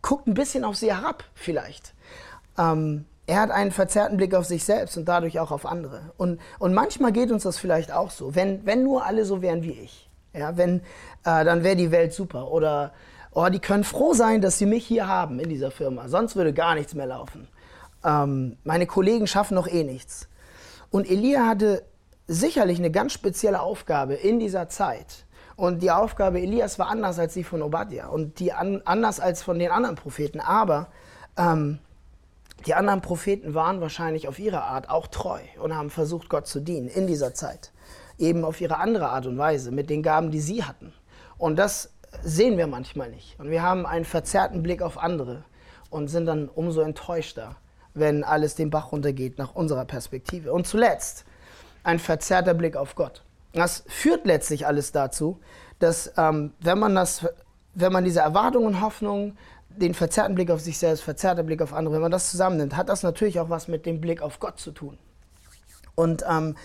guckt 0.01 0.27
ein 0.27 0.33
bisschen 0.33 0.63
auf 0.63 0.75
sie 0.75 0.93
herab 0.93 1.23
vielleicht. 1.33 1.93
Ähm, 2.57 3.05
er 3.25 3.39
hat 3.39 3.51
einen 3.51 3.71
verzerrten 3.71 4.17
Blick 4.17 4.35
auf 4.35 4.45
sich 4.45 4.63
selbst 4.63 4.97
und 4.97 5.05
dadurch 5.05 5.39
auch 5.39 5.51
auf 5.51 5.65
andere. 5.65 6.11
Und, 6.17 6.39
und 6.59 6.73
manchmal 6.73 7.11
geht 7.11 7.31
uns 7.31 7.43
das 7.43 7.57
vielleicht 7.57 7.91
auch 7.91 8.11
so, 8.11 8.35
wenn, 8.35 8.65
wenn 8.65 8.83
nur 8.83 9.05
alle 9.05 9.25
so 9.25 9.41
wären 9.41 9.63
wie 9.63 9.71
ich. 9.71 10.09
Ja, 10.33 10.57
wenn, 10.57 10.79
äh, 11.23 11.45
dann 11.45 11.63
wäre 11.63 11.75
die 11.75 11.91
Welt 11.91 12.13
super. 12.13 12.51
Oder 12.51 12.91
oh, 13.31 13.47
die 13.49 13.59
können 13.59 13.83
froh 13.83 14.13
sein, 14.13 14.41
dass 14.41 14.57
sie 14.57 14.65
mich 14.65 14.85
hier 14.85 15.07
haben 15.07 15.39
in 15.39 15.49
dieser 15.49 15.71
Firma. 15.71 16.07
Sonst 16.09 16.35
würde 16.35 16.53
gar 16.53 16.75
nichts 16.75 16.95
mehr 16.95 17.05
laufen. 17.05 17.47
Ähm, 18.03 18.57
meine 18.63 18.87
Kollegen 18.87 19.27
schaffen 19.27 19.55
noch 19.55 19.67
eh 19.67 19.83
nichts. 19.83 20.27
Und 20.89 21.09
Elia 21.09 21.47
hatte 21.47 21.83
sicherlich 22.27 22.79
eine 22.79 22.91
ganz 22.91 23.13
spezielle 23.13 23.61
Aufgabe 23.61 24.15
in 24.15 24.39
dieser 24.39 24.69
Zeit. 24.69 25.22
Und 25.55 25.83
die 25.83 25.91
Aufgabe 25.91 26.41
Elias 26.41 26.79
war 26.79 26.89
anders 26.89 27.19
als 27.19 27.33
die 27.33 27.43
von 27.43 27.61
Obadiah 27.61 28.07
und 28.07 28.39
die 28.39 28.53
an, 28.53 28.81
anders 28.85 29.19
als 29.19 29.43
von 29.43 29.59
den 29.59 29.71
anderen 29.71 29.95
Propheten. 29.95 30.39
Aber 30.39 30.87
ähm, 31.37 31.79
die 32.65 32.73
anderen 32.73 33.01
Propheten 33.01 33.53
waren 33.53 33.81
wahrscheinlich 33.81 34.27
auf 34.27 34.39
ihre 34.39 34.63
Art 34.63 34.89
auch 34.89 35.07
treu 35.07 35.39
und 35.61 35.75
haben 35.75 35.89
versucht, 35.89 36.29
Gott 36.29 36.47
zu 36.47 36.59
dienen 36.59 36.87
in 36.87 37.07
dieser 37.07 37.33
Zeit. 37.33 37.71
Eben 38.17 38.45
auf 38.45 38.61
ihre 38.61 38.77
andere 38.77 39.09
Art 39.09 39.25
und 39.25 39.37
Weise, 39.37 39.71
mit 39.71 39.89
den 39.89 40.01
Gaben, 40.01 40.31
die 40.31 40.39
sie 40.39 40.63
hatten. 40.63 40.93
Und 41.37 41.57
das 41.57 41.91
sehen 42.21 42.57
wir 42.57 42.67
manchmal 42.67 43.09
nicht. 43.09 43.39
Und 43.39 43.49
wir 43.49 43.61
haben 43.63 43.85
einen 43.85 44.05
verzerrten 44.05 44.63
Blick 44.63 44.81
auf 44.81 44.97
andere 44.97 45.43
und 45.89 46.07
sind 46.07 46.25
dann 46.25 46.47
umso 46.47 46.81
enttäuschter, 46.81 47.55
wenn 47.93 48.23
alles 48.23 48.55
den 48.55 48.69
Bach 48.69 48.91
runtergeht 48.91 49.37
nach 49.37 49.55
unserer 49.55 49.85
Perspektive. 49.85 50.53
Und 50.53 50.67
zuletzt 50.67 51.25
ein 51.83 51.99
verzerrter 51.99 52.53
Blick 52.53 52.75
auf 52.75 52.95
Gott. 52.95 53.23
Das 53.53 53.83
führt 53.87 54.25
letztlich 54.25 54.65
alles 54.65 54.91
dazu, 54.91 55.39
dass 55.79 56.11
ähm, 56.17 56.53
wenn, 56.59 56.79
man 56.79 56.95
das, 56.95 57.25
wenn 57.75 57.91
man 57.91 58.03
diese 58.03 58.21
Erwartungen 58.21 58.67
und 58.67 58.81
Hoffnungen, 58.81 59.37
den 59.69 59.93
verzerrten 59.93 60.35
Blick 60.35 60.51
auf 60.51 60.61
sich 60.61 60.77
selbst, 60.77 61.03
verzerrter 61.03 61.43
Blick 61.43 61.61
auf 61.61 61.73
andere, 61.73 61.95
wenn 61.95 62.01
man 62.01 62.11
das 62.11 62.29
zusammennimmt, 62.31 62.75
hat 62.75 62.89
das 62.89 63.03
natürlich 63.03 63.39
auch 63.39 63.49
was 63.49 63.67
mit 63.67 63.85
dem 63.85 64.01
Blick 64.01 64.21
auf 64.21 64.39
Gott 64.39 64.59
zu 64.59 64.71
tun. 64.71 64.97
Und 65.95 66.23
ähm, 66.29 66.55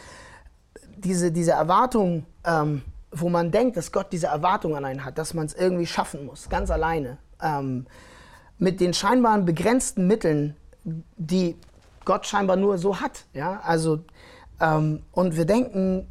diese, 0.96 1.32
diese 1.32 1.52
Erwartung, 1.52 2.26
ähm, 2.44 2.82
wo 3.10 3.28
man 3.28 3.50
denkt, 3.50 3.76
dass 3.76 3.92
Gott 3.92 4.08
diese 4.12 4.26
Erwartung 4.26 4.76
an 4.76 4.84
einen 4.84 5.04
hat, 5.04 5.18
dass 5.18 5.34
man 5.34 5.46
es 5.46 5.54
irgendwie 5.54 5.86
schaffen 5.86 6.26
muss, 6.26 6.48
ganz 6.48 6.70
alleine, 6.70 7.18
ähm, 7.42 7.86
mit 8.58 8.80
den 8.80 8.92
scheinbaren 8.92 9.44
begrenzten 9.44 10.06
Mitteln, 10.06 10.56
die 10.84 11.56
Gott 12.04 12.26
scheinbar 12.26 12.56
nur 12.56 12.78
so 12.78 13.00
hat. 13.00 13.24
Ja? 13.32 13.60
Also, 13.64 14.00
ähm, 14.60 15.02
und 15.12 15.36
wir 15.36 15.44
denken, 15.44 16.08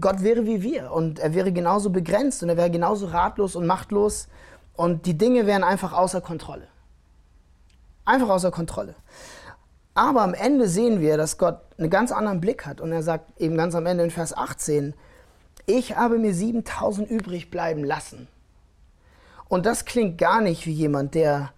Gott 0.00 0.22
wäre 0.22 0.46
wie 0.46 0.62
wir 0.62 0.90
und 0.92 1.18
er 1.18 1.34
wäre 1.34 1.52
genauso 1.52 1.90
begrenzt 1.90 2.42
und 2.42 2.48
er 2.48 2.56
wäre 2.56 2.70
genauso 2.70 3.06
ratlos 3.06 3.54
und 3.54 3.66
machtlos 3.66 4.28
und 4.74 5.06
die 5.06 5.16
Dinge 5.16 5.46
wären 5.46 5.62
einfach 5.62 5.92
außer 5.92 6.20
Kontrolle. 6.20 6.66
Einfach 8.04 8.28
außer 8.28 8.50
Kontrolle. 8.50 8.94
Aber 9.94 10.22
am 10.22 10.34
Ende 10.34 10.68
sehen 10.68 11.00
wir, 11.00 11.16
dass 11.16 11.38
Gott 11.38 11.60
einen 11.78 11.90
ganz 11.90 12.10
anderen 12.10 12.40
Blick 12.40 12.66
hat 12.66 12.80
und 12.80 12.90
er 12.90 13.02
sagt 13.02 13.40
eben 13.40 13.56
ganz 13.56 13.74
am 13.76 13.86
Ende 13.86 14.02
in 14.04 14.10
Vers 14.10 14.36
18, 14.36 14.94
ich 15.66 15.96
habe 15.96 16.18
mir 16.18 16.34
7000 16.34 17.08
übrig 17.08 17.50
bleiben 17.50 17.84
lassen. 17.84 18.28
Und 19.48 19.66
das 19.66 19.84
klingt 19.84 20.18
gar 20.18 20.40
nicht 20.40 20.66
wie 20.66 20.72
jemand, 20.72 21.14
der 21.14 21.52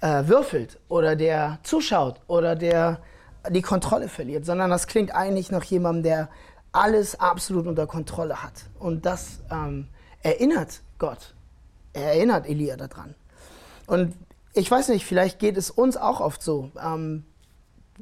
äh, 0.00 0.24
würfelt 0.26 0.78
oder 0.88 1.16
der 1.16 1.58
zuschaut 1.62 2.20
oder 2.26 2.54
der 2.54 3.00
die 3.50 3.62
Kontrolle 3.62 4.08
verliert, 4.08 4.44
sondern 4.44 4.70
das 4.70 4.86
klingt 4.86 5.14
eigentlich 5.14 5.50
nach 5.50 5.64
jemandem, 5.64 6.02
der 6.02 6.28
alles 6.72 7.18
absolut 7.18 7.66
unter 7.66 7.86
Kontrolle 7.86 8.42
hat. 8.42 8.64
Und 8.78 9.06
das 9.06 9.40
ähm, 9.50 9.88
erinnert 10.22 10.80
Gott. 10.98 11.34
Er 11.92 12.14
erinnert 12.14 12.46
Elia 12.46 12.76
daran. 12.76 13.14
Und 13.86 14.14
ich 14.54 14.70
weiß 14.70 14.88
nicht, 14.88 15.04
vielleicht 15.04 15.38
geht 15.38 15.56
es 15.56 15.70
uns 15.70 15.96
auch 15.96 16.20
oft 16.20 16.42
so. 16.42 16.70
Ähm, 16.82 17.24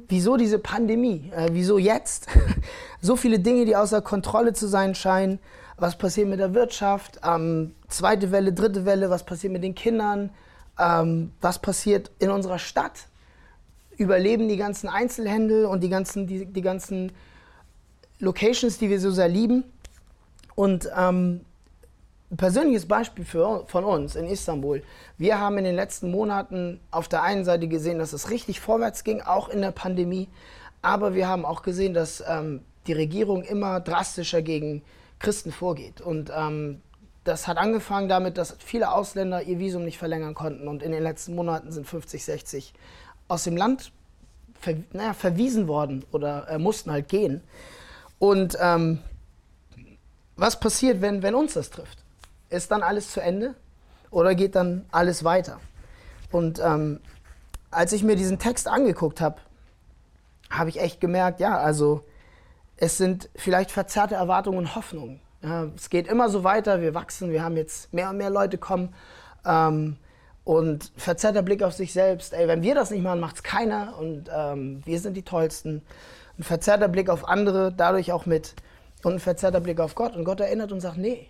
wieso 0.07 0.37
diese 0.37 0.59
Pandemie? 0.59 1.31
Äh, 1.35 1.49
wieso 1.51 1.77
jetzt? 1.77 2.27
so 3.01 3.15
viele 3.15 3.39
Dinge, 3.39 3.65
die 3.65 3.75
außer 3.75 4.01
Kontrolle 4.01 4.53
zu 4.53 4.67
sein 4.67 4.95
scheinen. 4.95 5.39
Was 5.77 5.97
passiert 5.97 6.27
mit 6.27 6.39
der 6.39 6.53
Wirtschaft? 6.53 7.19
Ähm, 7.23 7.75
zweite 7.87 8.31
Welle, 8.31 8.53
dritte 8.53 8.85
Welle, 8.85 9.09
was 9.09 9.23
passiert 9.23 9.53
mit 9.53 9.63
den 9.63 9.75
Kindern? 9.75 10.31
Ähm, 10.79 11.31
was 11.41 11.59
passiert 11.59 12.11
in 12.19 12.31
unserer 12.31 12.59
Stadt? 12.59 13.07
Überleben 13.97 14.47
die 14.47 14.57
ganzen 14.57 14.89
Einzelhändel 14.89 15.65
und 15.65 15.81
die 15.81 15.89
ganzen, 15.89 16.27
die, 16.27 16.45
die 16.45 16.61
ganzen 16.61 17.11
Locations, 18.19 18.77
die 18.77 18.89
wir 18.89 18.99
so 18.99 19.11
sehr 19.11 19.27
lieben. 19.27 19.63
Und 20.55 20.89
ähm, 20.97 21.41
ein 22.29 22.37
persönliches 22.37 22.87
Beispiel 22.87 23.23
für, 23.23 23.65
von 23.67 23.83
uns 23.85 24.15
in 24.15 24.25
Istanbul. 24.25 24.83
Wir 25.17 25.39
haben 25.39 25.57
in 25.57 25.63
den 25.63 25.75
letzten 25.75 26.11
Monaten 26.11 26.79
auf 26.91 27.07
der 27.07 27.23
einen 27.23 27.45
Seite 27.45 27.67
gesehen, 27.67 27.99
dass 27.99 28.11
es 28.11 28.29
richtig 28.29 28.59
vorwärts 28.59 29.03
ging, 29.03 29.21
auch 29.21 29.49
in 29.49 29.61
der 29.61 29.71
Pandemie. 29.71 30.27
Aber 30.81 31.13
wir 31.13 31.27
haben 31.27 31.45
auch 31.45 31.61
gesehen, 31.61 31.93
dass 31.93 32.23
ähm, 32.27 32.61
die 32.87 32.93
Regierung 32.93 33.43
immer 33.43 33.79
drastischer 33.79 34.41
gegen 34.41 34.81
Christen 35.19 35.51
vorgeht. 35.51 36.01
Und 36.01 36.31
ähm, 36.35 36.81
das 37.23 37.47
hat 37.47 37.57
angefangen 37.57 38.09
damit, 38.09 38.37
dass 38.37 38.55
viele 38.59 38.91
Ausländer 38.91 39.43
ihr 39.43 39.59
Visum 39.59 39.83
nicht 39.83 39.97
verlängern 39.97 40.33
konnten. 40.33 40.67
Und 40.67 40.83
in 40.83 40.91
den 40.91 41.03
letzten 41.03 41.35
Monaten 41.35 41.71
sind 41.71 41.87
50, 41.87 42.23
60 42.23 42.73
aus 43.27 43.43
dem 43.43 43.57
Land 43.57 43.91
ver 44.59 44.75
naja, 44.91 45.13
verwiesen 45.13 45.67
worden 45.67 46.03
oder 46.11 46.49
äh, 46.49 46.57
mussten 46.57 46.91
halt 46.91 47.09
gehen. 47.09 47.41
Und 48.19 48.57
ähm, 48.59 48.99
was 50.35 50.59
passiert, 50.59 51.01
wenn, 51.01 51.23
wenn 51.23 51.35
uns 51.35 51.53
das 51.53 51.69
trifft? 51.69 52.03
Ist 52.49 52.71
dann 52.71 52.83
alles 52.83 53.11
zu 53.11 53.21
Ende 53.21 53.55
oder 54.11 54.35
geht 54.35 54.55
dann 54.55 54.85
alles 54.91 55.23
weiter? 55.23 55.59
Und 56.31 56.59
ähm, 56.59 56.99
als 57.71 57.93
ich 57.93 58.03
mir 58.03 58.15
diesen 58.15 58.39
Text 58.39 58.67
angeguckt 58.67 59.21
habe, 59.21 59.37
habe 60.49 60.69
ich 60.69 60.79
echt 60.79 61.01
gemerkt, 61.01 61.39
ja, 61.39 61.57
also 61.57 62.03
es 62.77 62.97
sind 62.97 63.29
vielleicht 63.35 63.71
verzerrte 63.71 64.15
Erwartungen 64.15 64.59
und 64.59 64.75
Hoffnungen. 64.75 65.19
Ja, 65.41 65.65
es 65.75 65.89
geht 65.89 66.07
immer 66.07 66.29
so 66.29 66.43
weiter, 66.43 66.81
wir 66.81 66.93
wachsen, 66.93 67.31
wir 67.31 67.43
haben 67.43 67.57
jetzt 67.57 67.93
mehr 67.93 68.09
und 68.09 68.17
mehr 68.17 68.29
Leute 68.29 68.57
kommen 68.57 68.93
ähm, 69.45 69.97
und 70.43 70.91
verzerrter 70.95 71.41
Blick 71.41 71.63
auf 71.63 71.73
sich 71.73 71.93
selbst. 71.93 72.33
Ey, 72.33 72.47
wenn 72.47 72.61
wir 72.61 72.75
das 72.75 72.91
nicht 72.91 73.03
machen, 73.03 73.19
macht 73.19 73.37
es 73.37 73.43
keiner 73.43 73.97
und 73.99 74.29
ähm, 74.33 74.81
wir 74.85 74.99
sind 74.99 75.15
die 75.15 75.23
Tollsten. 75.23 75.81
Ein 76.39 76.43
verzerrter 76.43 76.87
Blick 76.87 77.09
auf 77.09 77.27
andere, 77.27 77.71
dadurch 77.71 78.11
auch 78.11 78.25
mit 78.25 78.53
und 79.03 79.13
ein 79.13 79.19
verzerrter 79.19 79.59
Blick 79.59 79.79
auf 79.79 79.95
Gott. 79.95 80.15
Und 80.15 80.23
Gott 80.23 80.39
erinnert 80.39 80.71
und 80.71 80.81
sagt, 80.81 80.97
nee, 80.97 81.27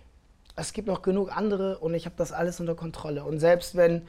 es 0.56 0.72
gibt 0.72 0.88
noch 0.88 1.02
genug 1.02 1.34
andere 1.34 1.78
und 1.78 1.94
ich 1.94 2.04
habe 2.04 2.16
das 2.18 2.32
alles 2.32 2.60
unter 2.60 2.74
Kontrolle. 2.74 3.24
Und 3.24 3.38
selbst 3.38 3.76
wenn, 3.76 4.06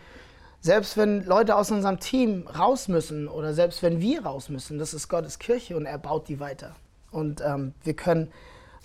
selbst 0.62 0.98
wenn 0.98 1.24
Leute 1.26 1.56
aus 1.56 1.72
unserem 1.72 2.00
Team 2.00 2.48
raus 2.48 2.88
müssen 2.88 3.28
oder 3.28 3.54
selbst 3.54 3.84
wenn 3.84 4.02
wir 4.02 4.26
raus 4.26 4.50
müssen, 4.50 4.80
das 4.80 4.94
ist 4.94 5.08
Gottes 5.08 5.40
Kirche 5.40 5.78
und 5.78 5.86
er 5.86 5.98
baut 5.98 6.28
die 6.28 6.40
weiter. 6.40 6.76
Und 7.12 7.42
ähm, 7.42 7.74
wir 7.84 7.96
können, 7.96 8.32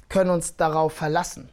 können 0.08 0.30
uns 0.30 0.56
darauf 0.56 0.92
verlassen. 0.92 1.48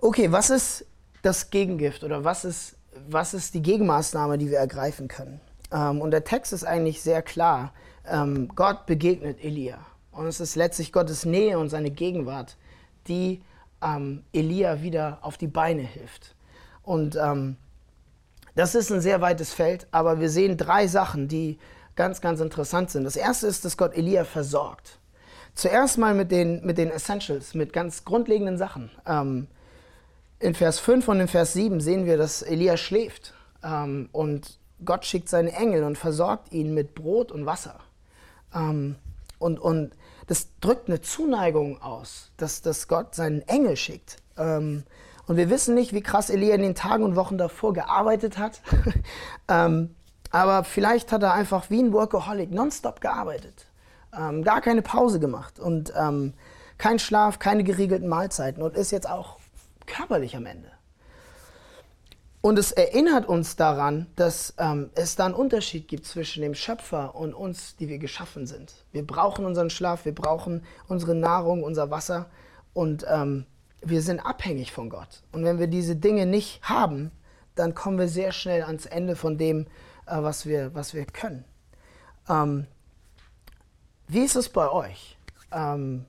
Okay, 0.00 0.30
was 0.30 0.50
ist 0.50 0.84
das 1.22 1.50
Gegengift 1.50 2.04
oder 2.04 2.24
was 2.24 2.44
ist, 2.44 2.76
was 3.08 3.34
ist 3.34 3.54
die 3.54 3.62
Gegenmaßnahme, 3.62 4.38
die 4.38 4.50
wir 4.50 4.58
ergreifen 4.58 5.08
können? 5.08 5.40
Ähm, 5.72 6.00
und 6.00 6.10
der 6.10 6.24
Text 6.24 6.52
ist 6.52 6.64
eigentlich 6.64 7.02
sehr 7.02 7.22
klar. 7.22 7.72
Ähm, 8.08 8.48
Gott 8.54 8.86
begegnet 8.86 9.42
Elia. 9.42 9.78
Und 10.12 10.26
es 10.26 10.40
ist 10.40 10.56
letztlich 10.56 10.92
Gottes 10.92 11.24
Nähe 11.24 11.58
und 11.58 11.68
seine 11.68 11.90
Gegenwart, 11.90 12.56
die 13.06 13.42
ähm, 13.82 14.24
Elia 14.32 14.82
wieder 14.82 15.18
auf 15.22 15.36
die 15.36 15.46
Beine 15.46 15.82
hilft. 15.82 16.34
Und 16.82 17.16
ähm, 17.16 17.56
das 18.54 18.74
ist 18.74 18.90
ein 18.90 19.00
sehr 19.00 19.20
weites 19.20 19.52
Feld, 19.52 19.86
aber 19.90 20.18
wir 20.20 20.30
sehen 20.30 20.56
drei 20.56 20.86
Sachen, 20.86 21.28
die 21.28 21.58
ganz, 21.94 22.20
ganz 22.20 22.40
interessant 22.40 22.90
sind. 22.90 23.04
Das 23.04 23.16
erste 23.16 23.46
ist, 23.46 23.64
dass 23.64 23.76
Gott 23.76 23.94
Elia 23.94 24.24
versorgt. 24.24 24.98
Zuerst 25.54 25.98
mal 25.98 26.14
mit 26.14 26.30
den, 26.30 26.64
mit 26.64 26.78
den 26.78 26.90
Essentials, 26.90 27.54
mit 27.54 27.72
ganz 27.72 28.04
grundlegenden 28.04 28.58
Sachen. 28.58 28.90
Ähm, 29.06 29.46
in 30.38 30.54
Vers 30.54 30.78
5 30.80 31.08
und 31.08 31.20
in 31.20 31.28
Vers 31.28 31.54
7 31.54 31.80
sehen 31.80 32.04
wir, 32.04 32.18
dass 32.18 32.42
Elia 32.42 32.76
schläft. 32.76 33.34
Ähm, 33.62 34.08
und 34.12 34.58
Gott 34.84 35.06
schickt 35.06 35.28
seine 35.28 35.52
Engel 35.52 35.84
und 35.84 35.96
versorgt 35.96 36.52
ihn 36.52 36.74
mit 36.74 36.94
Brot 36.94 37.32
und 37.32 37.46
Wasser. 37.46 37.80
Ähm, 38.56 38.96
und, 39.38 39.60
und 39.60 39.92
das 40.26 40.48
drückt 40.60 40.88
eine 40.88 41.00
Zuneigung 41.00 41.80
aus, 41.82 42.32
dass, 42.36 42.62
dass 42.62 42.88
Gott 42.88 43.14
seinen 43.14 43.42
Engel 43.42 43.76
schickt. 43.76 44.16
Ähm, 44.36 44.84
und 45.26 45.36
wir 45.36 45.50
wissen 45.50 45.74
nicht, 45.74 45.92
wie 45.92 46.02
krass 46.02 46.30
Elia 46.30 46.54
in 46.54 46.62
den 46.62 46.74
Tagen 46.74 47.04
und 47.04 47.16
Wochen 47.16 47.36
davor 47.38 47.72
gearbeitet 47.72 48.38
hat. 48.38 48.60
ähm, 49.48 49.94
aber 50.30 50.64
vielleicht 50.64 51.12
hat 51.12 51.22
er 51.22 51.34
einfach 51.34 51.70
wie 51.70 51.82
ein 51.82 51.92
Workaholic 51.92 52.50
nonstop 52.50 53.00
gearbeitet. 53.00 53.66
Ähm, 54.16 54.42
gar 54.44 54.60
keine 54.60 54.82
Pause 54.82 55.20
gemacht 55.20 55.58
und 55.58 55.92
ähm, 55.96 56.34
kein 56.78 56.98
Schlaf, 56.98 57.38
keine 57.38 57.64
geregelten 57.64 58.08
Mahlzeiten 58.08 58.62
und 58.62 58.76
ist 58.76 58.90
jetzt 58.90 59.08
auch 59.08 59.38
körperlich 59.86 60.36
am 60.36 60.46
Ende. 60.46 60.70
Und 62.46 62.60
es 62.60 62.70
erinnert 62.70 63.26
uns 63.26 63.56
daran, 63.56 64.06
dass 64.14 64.54
ähm, 64.58 64.90
es 64.94 65.16
da 65.16 65.24
einen 65.24 65.34
Unterschied 65.34 65.88
gibt 65.88 66.06
zwischen 66.06 66.42
dem 66.42 66.54
Schöpfer 66.54 67.16
und 67.16 67.34
uns, 67.34 67.74
die 67.74 67.88
wir 67.88 67.98
geschaffen 67.98 68.46
sind. 68.46 68.72
Wir 68.92 69.04
brauchen 69.04 69.44
unseren 69.44 69.68
Schlaf, 69.68 70.04
wir 70.04 70.14
brauchen 70.14 70.62
unsere 70.86 71.16
Nahrung, 71.16 71.64
unser 71.64 71.90
Wasser 71.90 72.26
und 72.72 73.04
ähm, 73.10 73.46
wir 73.80 74.00
sind 74.00 74.20
abhängig 74.20 74.70
von 74.70 74.90
Gott. 74.90 75.24
Und 75.32 75.42
wenn 75.42 75.58
wir 75.58 75.66
diese 75.66 75.96
Dinge 75.96 76.24
nicht 76.24 76.62
haben, 76.62 77.10
dann 77.56 77.74
kommen 77.74 77.98
wir 77.98 78.06
sehr 78.06 78.30
schnell 78.30 78.62
ans 78.62 78.86
Ende 78.86 79.16
von 79.16 79.38
dem, 79.38 79.66
äh, 80.06 80.22
was, 80.22 80.46
wir, 80.46 80.72
was 80.72 80.94
wir 80.94 81.04
können. 81.04 81.44
Ähm, 82.28 82.68
wie 84.06 84.20
ist 84.20 84.36
es 84.36 84.50
bei 84.50 84.70
euch? 84.70 85.18
Ähm, 85.50 86.04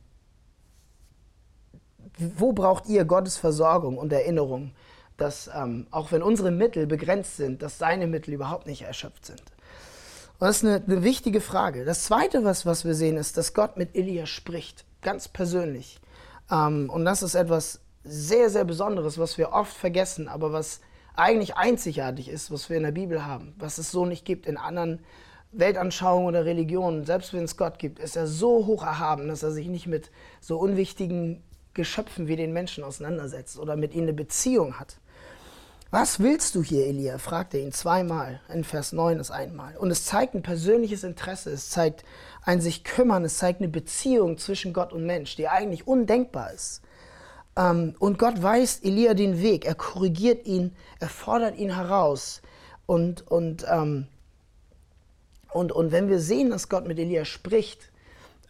wo 2.20 2.54
braucht 2.54 2.86
ihr 2.86 3.06
Gottes 3.06 3.38
Versorgung 3.38 3.98
und 3.98 4.14
Erinnerung? 4.14 4.74
Dass 5.18 5.50
ähm, 5.54 5.88
auch 5.92 6.12
wenn 6.12 6.22
unsere 6.22 6.52
Mittel 6.52 6.88
begrenzt 6.88 7.38
sind, 7.38 7.62
dass 7.62 7.78
seine 7.78 8.08
Mittel 8.08 8.34
überhaupt 8.34 8.68
nicht 8.68 8.84
erschöpft 8.84 9.26
sind. 9.26 9.42
Und 10.40 10.48
das 10.48 10.58
ist 10.58 10.66
eine, 10.66 10.84
eine 10.86 11.04
wichtige 11.04 11.42
Frage. 11.42 11.84
Das 11.84 12.04
Zweite, 12.04 12.44
was, 12.44 12.66
was 12.66 12.86
wir 12.86 12.94
sehen, 12.94 13.18
ist, 13.18 13.38
dass 13.38 13.54
Gott 13.54 13.78
mit 13.78 13.96
Elia 13.96 14.28
spricht, 14.28 14.86
ganz 15.02 15.28
persönlich. 15.28 16.00
Ähm, 16.52 16.90
und 16.90 17.06
das 17.06 17.24
ist 17.24 17.36
etwas 17.36 17.80
sehr, 18.04 18.50
sehr 18.50 18.64
Besonderes, 18.64 19.18
was 19.18 19.38
wir 19.38 19.52
oft 19.52 19.76
vergessen, 19.76 20.28
aber 20.28 20.54
was 20.54 20.80
eigentlich 21.16 21.56
einzigartig 21.56 22.30
ist, 22.30 22.52
was 22.52 22.70
wir 22.70 22.78
in 22.78 22.84
der 22.84 22.92
Bibel 22.92 23.26
haben, 23.26 23.56
was 23.58 23.80
es 23.80 23.92
so 23.92 24.06
nicht 24.06 24.24
gibt 24.24 24.46
in 24.46 24.58
anderen 24.58 25.00
Weltanschauungen 25.52 26.28
oder 26.28 26.46
Religionen. 26.46 27.06
Selbst 27.06 27.34
wenn 27.34 27.44
es 27.44 27.58
Gott 27.58 27.80
gibt, 27.80 28.00
ist 28.00 28.16
er 28.16 28.28
so 28.28 28.68
hoch 28.68 28.84
erhaben, 28.84 29.28
dass 29.28 29.44
er 29.44 29.52
sich 29.52 29.68
nicht 29.68 29.88
mit 29.88 30.12
so 30.40 30.58
unwichtigen 30.60 31.44
Geschöpfen 31.74 32.28
wie 32.28 32.36
den 32.36 32.54
Menschen 32.54 32.84
auseinandersetzt 32.84 33.58
oder 33.58 33.76
mit 33.76 33.94
ihnen 33.94 34.04
eine 34.04 34.14
Beziehung 34.14 34.80
hat. 34.80 34.98
Was 35.90 36.20
willst 36.20 36.56
du 36.56 36.64
hier, 36.64 36.86
Elia? 36.86 37.18
fragt 37.18 37.54
er 37.54 37.62
ihn 37.62 37.72
zweimal. 37.72 38.42
In 38.54 38.66
Vers 38.66 38.92
9 38.92 39.20
ist 39.20 39.32
einmal. 39.32 39.78
Und 39.78 39.90
es 39.90 40.04
zeigt 40.04 40.36
ein 40.36 40.42
persönliches 40.42 41.06
Interesse, 41.06 41.50
es 41.52 41.70
zeigt 41.70 42.04
ein 42.44 42.60
sich 42.60 42.84
kümmern, 42.84 43.24
es 43.24 43.38
zeigt 43.38 43.62
eine 43.62 43.70
Beziehung 43.70 44.38
zwischen 44.38 44.74
Gott 44.74 44.92
und 44.92 45.06
Mensch, 45.06 45.38
die 45.38 45.48
eigentlich 45.48 45.88
undenkbar 45.88 46.52
ist. 46.52 46.82
Ähm, 47.56 47.96
und 48.00 48.20
Gott 48.20 48.44
weist 48.44 48.84
Elia 48.84 49.14
den 49.14 49.42
Weg, 49.42 49.66
er 49.66 49.76
korrigiert 49.76 50.46
ihn, 50.46 50.76
er 51.00 51.08
fordert 51.08 51.58
ihn 51.58 51.74
heraus. 51.74 52.42
Und, 52.86 53.26
und, 53.32 53.66
ähm, 53.70 54.08
und, 55.54 55.72
und 55.72 55.94
wenn 55.94 56.10
wir 56.10 56.20
sehen, 56.20 56.50
dass 56.50 56.68
Gott 56.68 56.86
mit 56.86 57.00
Elia 57.00 57.24
spricht, 57.24 57.94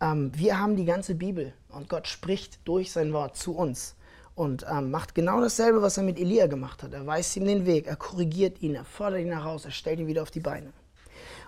ähm, 0.02 0.32
wir 0.34 0.60
haben 0.60 0.76
die 0.76 0.86
ganze 0.86 1.14
Bibel 1.14 1.54
und 1.70 1.88
Gott 1.88 2.08
spricht 2.08 2.68
durch 2.68 2.92
sein 2.92 3.14
Wort 3.14 3.38
zu 3.38 3.56
uns 3.56 3.96
und 4.38 4.68
ähm, 4.70 4.92
macht 4.92 5.16
genau 5.16 5.42
dasselbe, 5.42 5.82
was 5.82 5.98
er 5.98 6.04
mit 6.04 6.20
Elia 6.20 6.46
gemacht 6.46 6.84
hat. 6.84 6.94
Er 6.94 7.08
weist 7.08 7.36
ihm 7.36 7.46
den 7.46 7.66
Weg, 7.66 7.88
er 7.88 7.96
korrigiert 7.96 8.62
ihn, 8.62 8.76
er 8.76 8.86
fordert 8.86 9.22
ihn 9.22 9.32
heraus, 9.32 9.66
er 9.66 9.72
stellt 9.72 10.00
ihn 10.00 10.06
wieder 10.06 10.22
auf 10.22 10.30
die 10.30 10.40
Beine. 10.40 10.72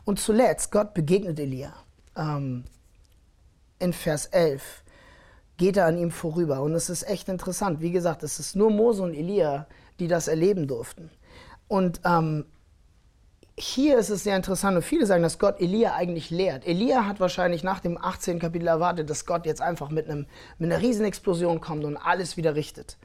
Und 0.06 0.20
zuletzt, 0.20 0.72
Gott 0.72 0.96
begegnet 0.96 1.40
Elia. 1.40 1.72
Ähm, 2.18 2.64
in 3.78 3.94
Vers 3.94 4.26
11 4.26 4.84
geht 5.58 5.78
er 5.78 5.86
an 5.86 6.00
ihm 6.00 6.10
vorüber. 6.10 6.64
Und 6.64 6.74
es 6.74 6.90
ist 6.90 7.08
echt 7.08 7.30
interessant. 7.30 7.80
Wie 7.80 7.92
gesagt, 7.92 8.24
es 8.24 8.40
ist 8.40 8.56
nur 8.56 8.72
Mose 8.72 9.04
und 9.04 9.14
Elia, 9.14 9.68
die 10.00 10.08
das 10.08 10.28
erleben 10.28 10.68
durften. 10.68 11.12
Und 11.68 12.02
ähm, 12.06 12.46
hier 13.60 13.98
ist 13.98 14.10
es 14.10 14.24
sehr 14.24 14.36
interessant 14.36 14.78
und 14.78 14.84
viele 14.84 15.06
sagen, 15.06 15.22
dass 15.22 15.38
Gott 15.38 15.60
Elia 15.60 15.94
eigentlich 15.94 16.30
lehrt. 16.30 16.66
Elia 16.66 17.06
hat 17.06 17.20
wahrscheinlich 17.20 17.64
nach 17.64 17.80
dem 17.80 17.98
18. 17.98 18.40
Kapitel 18.40 18.68
erwartet, 18.68 19.10
dass 19.10 19.26
Gott 19.26 19.46
jetzt 19.46 19.62
einfach 19.62 19.90
mit, 19.90 20.10
einem, 20.10 20.28
mit 20.58 20.72
einer 20.72 20.82
Riesenexplosion 20.82 21.60
kommt 21.60 21.84
und 21.84 21.98
alles 21.98 22.38
wieder 22.38 22.56
richtet. 22.56 22.98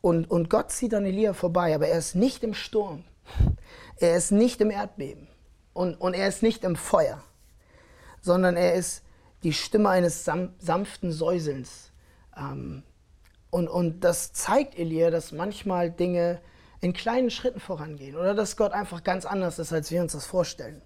Und, 0.00 0.30
und 0.30 0.50
Gott 0.50 0.70
zieht 0.70 0.94
an 0.94 1.04
Elia 1.04 1.32
vorbei, 1.32 1.74
aber 1.74 1.88
er 1.88 1.98
ist 1.98 2.14
nicht 2.14 2.44
im 2.44 2.54
Sturm. 2.54 3.04
Er 3.96 4.16
ist 4.16 4.30
nicht 4.30 4.60
im 4.60 4.70
Erdbeben. 4.70 5.26
Und, 5.72 5.94
und 6.00 6.14
er 6.14 6.28
ist 6.28 6.42
nicht 6.42 6.62
im 6.62 6.76
Feuer. 6.76 7.22
Sondern 8.20 8.56
er 8.56 8.74
ist 8.74 9.02
die 9.42 9.52
Stimme 9.52 9.88
eines 9.88 10.24
sanften 10.24 11.10
Säuselns. 11.10 11.90
Ähm, 12.36 12.84
und, 13.50 13.68
und 13.68 14.00
das 14.00 14.32
zeigt 14.32 14.78
Elia, 14.78 15.10
dass 15.10 15.32
manchmal 15.32 15.90
Dinge 15.90 16.40
in 16.80 16.92
kleinen 16.92 17.30
Schritten 17.30 17.60
vorangehen 17.60 18.16
oder 18.16 18.34
dass 18.34 18.56
Gott 18.56 18.72
einfach 18.72 19.02
ganz 19.02 19.24
anders 19.24 19.58
ist, 19.58 19.72
als 19.72 19.90
wir 19.90 20.00
uns 20.00 20.12
das 20.12 20.26
vorstellen. 20.26 20.80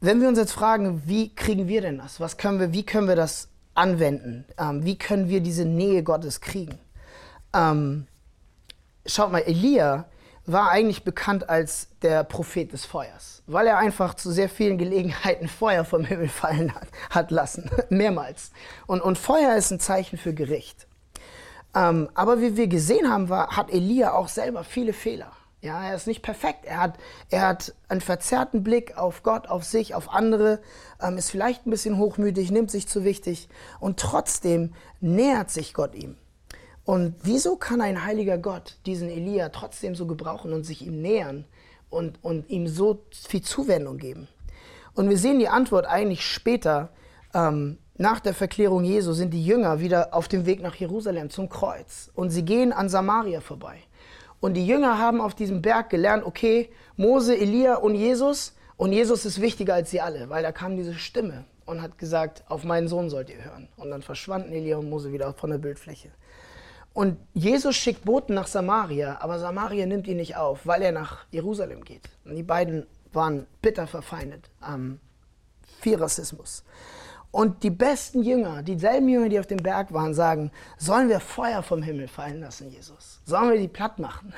Wenn 0.00 0.20
wir 0.20 0.28
uns 0.28 0.38
jetzt 0.38 0.52
fragen, 0.52 1.02
wie 1.06 1.34
kriegen 1.34 1.68
wir 1.68 1.80
denn 1.80 1.98
das? 1.98 2.20
Was 2.20 2.36
können 2.36 2.60
wir, 2.60 2.72
wie 2.72 2.84
können 2.84 3.08
wir 3.08 3.16
das 3.16 3.48
anwenden? 3.74 4.44
Ähm, 4.58 4.84
wie 4.84 4.98
können 4.98 5.28
wir 5.28 5.40
diese 5.40 5.64
Nähe 5.64 6.02
Gottes 6.02 6.40
kriegen? 6.40 6.78
Ähm, 7.54 8.06
schaut 9.06 9.32
mal, 9.32 9.40
Elia 9.40 10.06
war 10.46 10.70
eigentlich 10.70 11.02
bekannt 11.02 11.48
als 11.48 11.88
der 12.02 12.22
Prophet 12.22 12.72
des 12.72 12.84
Feuers, 12.84 13.42
weil 13.46 13.66
er 13.66 13.78
einfach 13.78 14.14
zu 14.14 14.30
sehr 14.30 14.48
vielen 14.48 14.78
Gelegenheiten 14.78 15.48
Feuer 15.48 15.84
vom 15.84 16.04
Himmel 16.04 16.28
fallen 16.28 16.74
hat, 16.74 16.88
hat 17.10 17.30
lassen, 17.30 17.70
mehrmals. 17.88 18.52
Und, 18.86 19.00
und 19.00 19.18
Feuer 19.18 19.56
ist 19.56 19.70
ein 19.70 19.80
Zeichen 19.80 20.18
für 20.18 20.34
Gericht. 20.34 20.85
Ähm, 21.76 22.08
aber 22.14 22.40
wie 22.40 22.56
wir 22.56 22.68
gesehen 22.68 23.10
haben, 23.10 23.28
war, 23.28 23.54
hat 23.54 23.70
Elia 23.70 24.14
auch 24.14 24.28
selber 24.28 24.64
viele 24.64 24.94
Fehler. 24.94 25.30
Ja, 25.60 25.84
er 25.84 25.94
ist 25.94 26.06
nicht 26.06 26.22
perfekt. 26.22 26.64
Er 26.64 26.80
hat, 26.80 26.94
er 27.28 27.42
hat 27.42 27.74
einen 27.88 28.00
verzerrten 28.00 28.62
Blick 28.62 28.96
auf 28.96 29.22
Gott, 29.22 29.48
auf 29.48 29.64
sich, 29.64 29.94
auf 29.94 30.10
andere, 30.10 30.60
ähm, 31.02 31.18
ist 31.18 31.30
vielleicht 31.30 31.66
ein 31.66 31.70
bisschen 31.70 31.98
hochmütig, 31.98 32.50
nimmt 32.50 32.70
sich 32.70 32.88
zu 32.88 33.04
wichtig 33.04 33.48
und 33.78 33.98
trotzdem 33.98 34.72
nähert 35.00 35.50
sich 35.50 35.74
Gott 35.74 35.94
ihm. 35.94 36.16
Und 36.84 37.16
wieso 37.22 37.56
kann 37.56 37.80
ein 37.80 38.04
heiliger 38.04 38.38
Gott 38.38 38.78
diesen 38.86 39.10
Elia 39.10 39.50
trotzdem 39.50 39.94
so 39.94 40.06
gebrauchen 40.06 40.52
und 40.52 40.64
sich 40.64 40.86
ihm 40.86 41.02
nähern 41.02 41.44
und, 41.90 42.22
und 42.22 42.48
ihm 42.48 42.68
so 42.68 43.02
viel 43.10 43.42
Zuwendung 43.42 43.98
geben? 43.98 44.28
Und 44.94 45.10
wir 45.10 45.18
sehen 45.18 45.40
die 45.40 45.48
Antwort 45.48 45.84
eigentlich 45.84 46.24
später. 46.24 46.90
Ähm, 47.34 47.78
nach 47.98 48.20
der 48.20 48.34
Verklärung 48.34 48.84
Jesu 48.84 49.12
sind 49.12 49.32
die 49.32 49.44
Jünger 49.44 49.80
wieder 49.80 50.12
auf 50.12 50.28
dem 50.28 50.44
Weg 50.44 50.60
nach 50.60 50.74
Jerusalem 50.74 51.30
zum 51.30 51.48
Kreuz 51.48 52.10
und 52.14 52.30
sie 52.30 52.44
gehen 52.44 52.72
an 52.72 52.88
Samaria 52.88 53.40
vorbei. 53.40 53.78
Und 54.40 54.54
die 54.54 54.66
Jünger 54.66 54.98
haben 54.98 55.20
auf 55.20 55.34
diesem 55.34 55.62
Berg 55.62 55.90
gelernt, 55.90 56.24
okay, 56.24 56.68
Mose, 56.96 57.36
Elia 57.36 57.76
und 57.76 57.94
Jesus. 57.94 58.54
Und 58.76 58.92
Jesus 58.92 59.24
ist 59.24 59.40
wichtiger 59.40 59.74
als 59.74 59.90
sie 59.90 60.02
alle, 60.02 60.28
weil 60.28 60.42
da 60.42 60.52
kam 60.52 60.76
diese 60.76 60.94
Stimme 60.94 61.44
und 61.64 61.80
hat 61.80 61.96
gesagt, 61.96 62.44
auf 62.48 62.62
meinen 62.62 62.88
Sohn 62.88 63.08
sollt 63.08 63.30
ihr 63.30 63.42
hören. 63.42 63.68
Und 63.76 63.90
dann 63.90 64.02
verschwanden 64.02 64.52
Elia 64.52 64.76
und 64.76 64.90
Mose 64.90 65.12
wieder 65.12 65.32
von 65.32 65.50
der 65.50 65.58
Bildfläche. 65.58 66.10
Und 66.92 67.18
Jesus 67.34 67.76
schickt 67.76 68.04
Boten 68.04 68.34
nach 68.34 68.46
Samaria, 68.46 69.18
aber 69.20 69.38
Samaria 69.38 69.86
nimmt 69.86 70.06
ihn 70.06 70.16
nicht 70.16 70.36
auf, 70.36 70.66
weil 70.66 70.82
er 70.82 70.92
nach 70.92 71.26
Jerusalem 71.30 71.84
geht. 71.84 72.08
Und 72.24 72.36
die 72.36 72.42
beiden 72.42 72.86
waren 73.12 73.46
bitter 73.62 73.86
verfeindet 73.86 74.50
am 74.60 75.00
viel 75.80 75.96
Rassismus. 75.96 76.64
Und 77.36 77.64
die 77.64 77.70
besten 77.70 78.22
Jünger, 78.22 78.62
dieselben 78.62 79.10
Jünger, 79.10 79.28
die 79.28 79.38
auf 79.38 79.46
dem 79.46 79.58
Berg 79.58 79.92
waren, 79.92 80.14
sagen, 80.14 80.50
sollen 80.78 81.10
wir 81.10 81.20
Feuer 81.20 81.62
vom 81.62 81.82
Himmel 81.82 82.08
fallen 82.08 82.40
lassen, 82.40 82.70
Jesus? 82.70 83.20
Sollen 83.26 83.50
wir 83.50 83.58
die 83.58 83.68
platt 83.68 83.98
machen? 83.98 84.32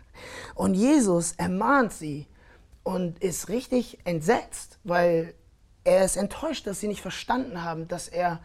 Und 0.54 0.72
Jesus 0.72 1.32
ermahnt 1.32 1.92
sie 1.92 2.26
und 2.84 3.22
ist 3.22 3.50
richtig 3.50 3.98
entsetzt, 4.04 4.78
weil 4.82 5.34
er 5.84 6.06
ist 6.06 6.16
enttäuscht, 6.16 6.66
dass 6.66 6.80
sie 6.80 6.88
nicht 6.88 7.02
verstanden 7.02 7.64
haben, 7.64 7.86
dass 7.86 8.08
er 8.08 8.40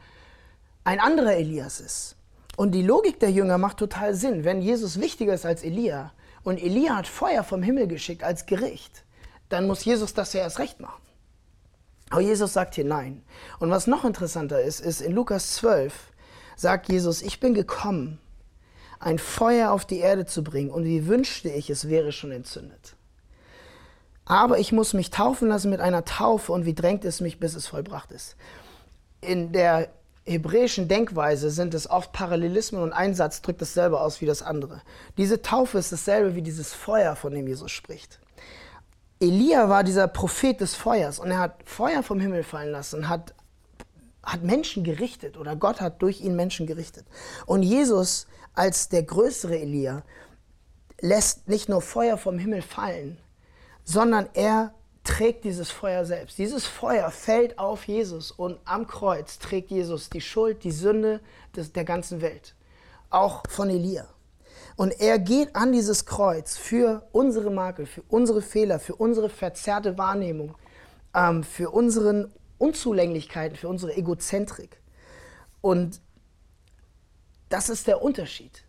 ein 0.83 0.99
anderer 0.99 1.37
Elias 1.37 1.79
ist. 1.79 2.17
Und 2.57 2.73
die 2.73 2.83
Logik 2.83 3.21
der 3.21 3.31
Jünger 3.31 3.57
macht 3.57 3.77
total 3.77 4.15
Sinn. 4.15 4.43
Wenn 4.43 4.61
Jesus 4.61 4.99
wichtiger 4.99 5.33
ist 5.33 5.45
als 5.45 5.63
Elia 5.63 6.11
und 6.43 6.61
Elia 6.61 6.97
hat 6.97 7.07
Feuer 7.07 7.45
vom 7.45 7.63
Himmel 7.63 7.87
geschickt 7.87 8.25
als 8.25 8.47
Gericht, 8.47 9.05
dann 9.47 9.65
muss 9.65 9.85
Jesus 9.85 10.13
das 10.13 10.33
ja 10.33 10.41
erst 10.41 10.59
recht 10.59 10.81
machen. 10.81 11.01
Aber 12.13 12.21
Jesus 12.21 12.53
sagt 12.53 12.75
hier 12.75 12.85
nein. 12.85 13.23
Und 13.57 13.71
was 13.71 13.87
noch 13.87 14.05
interessanter 14.05 14.61
ist, 14.61 14.81
ist 14.81 15.01
in 15.01 15.13
Lukas 15.13 15.55
12 15.55 16.11
sagt 16.55 16.91
Jesus, 16.91 17.23
ich 17.23 17.39
bin 17.39 17.55
gekommen, 17.55 18.19
ein 18.99 19.17
Feuer 19.17 19.71
auf 19.71 19.83
die 19.83 19.97
Erde 19.97 20.27
zu 20.27 20.43
bringen 20.43 20.69
und 20.69 20.83
wie 20.83 21.07
wünschte 21.07 21.49
ich, 21.49 21.71
es 21.71 21.89
wäre 21.89 22.11
schon 22.11 22.29
entzündet. 22.29 22.95
Aber 24.25 24.59
ich 24.59 24.71
muss 24.71 24.93
mich 24.93 25.09
taufen 25.09 25.47
lassen 25.47 25.71
mit 25.71 25.79
einer 25.79 26.05
Taufe 26.05 26.51
und 26.51 26.67
wie 26.67 26.75
drängt 26.75 27.03
es 27.03 27.19
mich, 27.19 27.39
bis 27.39 27.55
es 27.55 27.65
vollbracht 27.65 28.11
ist. 28.11 28.35
In 29.19 29.51
der 29.51 29.89
hebräischen 30.23 30.87
Denkweise 30.87 31.49
sind 31.49 31.73
es 31.73 31.89
oft 31.89 32.11
Parallelismen 32.11 32.83
und 32.83 32.93
ein 32.93 33.15
Satz 33.15 33.41
drückt 33.41 33.63
dasselbe 33.63 33.99
aus 33.99 34.21
wie 34.21 34.27
das 34.27 34.43
andere. 34.43 34.83
Diese 35.17 35.41
Taufe 35.41 35.79
ist 35.79 35.91
dasselbe 35.91 36.35
wie 36.35 36.43
dieses 36.43 36.73
Feuer, 36.73 37.15
von 37.15 37.33
dem 37.33 37.47
Jesus 37.47 37.71
spricht. 37.71 38.19
Elia 39.23 39.69
war 39.69 39.85
dieser 39.85 40.09
Prophet 40.09 40.59
des 40.59 40.75
Feuers 40.75 41.17
und 41.17 41.31
er 41.31 41.39
hat 41.39 41.63
Feuer 41.63 42.03
vom 42.03 42.19
Himmel 42.19 42.43
fallen 42.43 42.71
lassen, 42.71 43.07
hat, 43.07 43.33
hat 44.21 44.43
Menschen 44.43 44.83
gerichtet 44.83 45.37
oder 45.37 45.55
Gott 45.55 45.79
hat 45.79 46.01
durch 46.01 46.19
ihn 46.19 46.35
Menschen 46.35 46.67
gerichtet. 46.67 47.05
Und 47.45 47.63
Jesus 47.63 48.27
als 48.53 48.89
der 48.89 49.03
größere 49.03 49.57
Elia 49.57 50.03
lässt 50.99 51.47
nicht 51.47 51.69
nur 51.69 51.81
Feuer 51.81 52.17
vom 52.17 52.37
Himmel 52.37 52.61
fallen, 52.61 53.17
sondern 53.85 54.27
er 54.33 54.73
trägt 55.05 55.45
dieses 55.45 55.71
Feuer 55.71 56.03
selbst. 56.03 56.37
Dieses 56.37 56.65
Feuer 56.65 57.09
fällt 57.09 57.59
auf 57.59 57.87
Jesus 57.87 58.29
und 58.29 58.59
am 58.65 58.87
Kreuz 58.87 59.39
trägt 59.39 59.71
Jesus 59.71 60.09
die 60.09 60.21
Schuld, 60.21 60.65
die 60.65 60.71
Sünde 60.71 61.21
des, 61.55 61.71
der 61.71 61.85
ganzen 61.85 62.19
Welt, 62.19 62.55
auch 63.09 63.43
von 63.47 63.69
Elia. 63.69 64.05
Und 64.75 64.99
er 64.99 65.19
geht 65.19 65.55
an 65.55 65.71
dieses 65.71 66.05
Kreuz 66.05 66.57
für 66.57 67.07
unsere 67.11 67.51
Makel, 67.51 67.85
für 67.85 68.03
unsere 68.09 68.41
Fehler, 68.41 68.79
für 68.79 68.95
unsere 68.95 69.29
verzerrte 69.29 69.97
Wahrnehmung, 69.97 70.55
ähm, 71.13 71.43
für 71.43 71.69
unsere 71.69 72.31
Unzulänglichkeiten, 72.57 73.55
für 73.55 73.67
unsere 73.67 73.95
Egozentrik. 73.95 74.81
Und 75.61 76.01
das 77.49 77.69
ist 77.69 77.87
der 77.87 78.01
Unterschied. 78.01 78.63